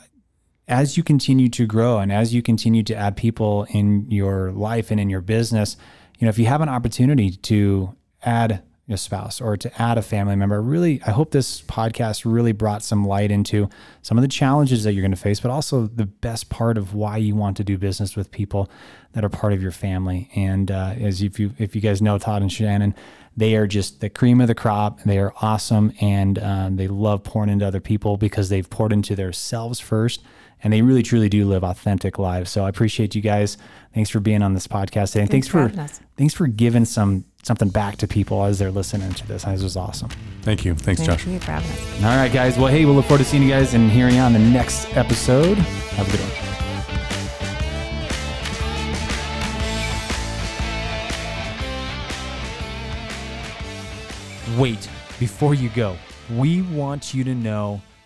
as 0.69 0.97
you 0.97 1.03
continue 1.03 1.49
to 1.51 1.67
grow 1.67 1.99
and 1.99 2.13
as 2.13 2.35
you 2.35 2.43
continue 2.43 2.83
to 2.83 2.95
add 2.95 3.17
people 3.17 3.67
in 3.71 4.11
your 4.11 4.53
life 4.53 4.91
and 4.91 5.01
in 5.01 5.11
your 5.11 5.21
business, 5.21 5.77
you 6.23 6.27
know, 6.27 6.31
if 6.31 6.39
you 6.39 6.47
have 6.47 6.61
an 6.61 6.69
opportunity 6.69 7.33
to 7.33 7.97
add 8.23 8.63
your 8.87 8.97
spouse 8.97 9.41
or 9.41 9.57
to 9.57 9.83
add 9.83 9.99
a 9.99 10.03
family 10.03 10.37
member. 10.37 10.61
Really, 10.63 11.01
I 11.05 11.11
hope 11.11 11.33
this 11.33 11.63
podcast 11.63 12.23
really 12.25 12.53
brought 12.53 12.85
some 12.85 13.05
light 13.05 13.33
into 13.33 13.69
some 14.03 14.19
of 14.19 14.23
the 14.23 14.29
challenges 14.29 14.85
that 14.85 14.93
you're 14.93 15.03
going 15.03 15.11
to 15.11 15.17
face, 15.17 15.41
but 15.41 15.51
also 15.51 15.89
the 15.89 16.07
best 16.07 16.49
part 16.49 16.79
of 16.79 16.95
why 16.95 17.17
you 17.17 17.35
want 17.35 17.57
to 17.57 17.65
do 17.65 17.77
business 17.77 18.15
with 18.15 18.31
people 18.31 18.71
that 19.15 19.25
are 19.25 19.29
part 19.29 19.53
of 19.53 19.61
your 19.61 19.73
family. 19.73 20.31
And 20.37 20.71
uh, 20.71 20.95
as 21.01 21.23
if 21.23 21.41
you 21.41 21.55
if 21.59 21.75
you 21.75 21.81
guys 21.81 22.01
know 22.01 22.19
Todd 22.19 22.43
and 22.43 22.53
Shannon, 22.53 22.95
they 23.37 23.57
are 23.57 23.67
just 23.67 24.01
the 24.01 24.11
cream 24.11 24.41
of 24.41 24.47
the 24.47 24.55
crop. 24.55 25.03
They 25.03 25.19
are 25.19 25.33
awesome, 25.43 25.93
and 26.01 26.39
um, 26.39 26.77
they 26.77 26.87
love 26.87 27.25
pouring 27.25 27.51
into 27.51 27.67
other 27.67 27.81
people 27.81 28.17
because 28.17 28.49
they've 28.49 28.69
poured 28.69 28.93
into 28.93 29.17
themselves 29.17 29.81
first 29.81 30.23
and 30.62 30.72
they 30.72 30.83
really 30.83 31.03
truly 31.03 31.29
do 31.29 31.44
live 31.44 31.64
authentic 31.64 32.18
lives. 32.18 32.51
So 32.51 32.64
I 32.64 32.68
appreciate 32.68 33.14
you 33.14 33.22
guys. 33.22 33.57
Thanks 33.94 34.11
for 34.11 34.20
being 34.20 34.42
on 34.42 34.55
this 34.55 34.66
podcast 34.66 35.12
today. 35.12 35.22
And 35.22 35.31
thanks, 35.31 35.48
Thanks 35.48 35.48
for 35.48 35.68
for, 35.68 35.81
us. 35.81 36.01
thanks 36.16 36.35
for 36.35 36.46
giving 36.46 36.85
some 36.85 37.25
something 37.42 37.68
back 37.68 37.96
to 37.96 38.07
people 38.07 38.44
as 38.44 38.59
they're 38.59 38.70
listening 38.70 39.12
to 39.14 39.27
this. 39.27 39.44
This 39.44 39.62
was 39.62 39.77
awesome. 39.77 40.09
Thank 40.42 40.64
you. 40.64 40.75
Thanks, 40.75 41.01
Thank 41.05 41.20
Josh. 41.20 41.27
you 41.27 41.40
for 41.40 41.51
having 41.51 41.70
us. 41.70 42.05
All 42.05 42.16
right, 42.16 42.33
guys. 42.33 42.57
Well, 42.57 42.68
hey, 42.68 42.85
we'll 42.85 42.94
look 42.94 43.07
forward 43.07 43.18
to 43.18 43.25
seeing 43.25 43.42
you 43.42 43.48
guys 43.51 43.75
and 43.75 43.90
hearing 43.90 44.14
you 44.14 44.20
on 44.20 44.33
the 44.33 44.38
next 44.38 44.96
episode. 44.96 45.59
Have 45.59 46.09
a 46.09 46.11
good 46.11 46.20
one. 46.20 46.48
Wait, 54.59 54.88
before 55.18 55.55
you 55.55 55.68
go, 55.70 55.96
we 56.37 56.62
want 56.62 57.14
you 57.14 57.25
to 57.25 57.35
know 57.35 57.81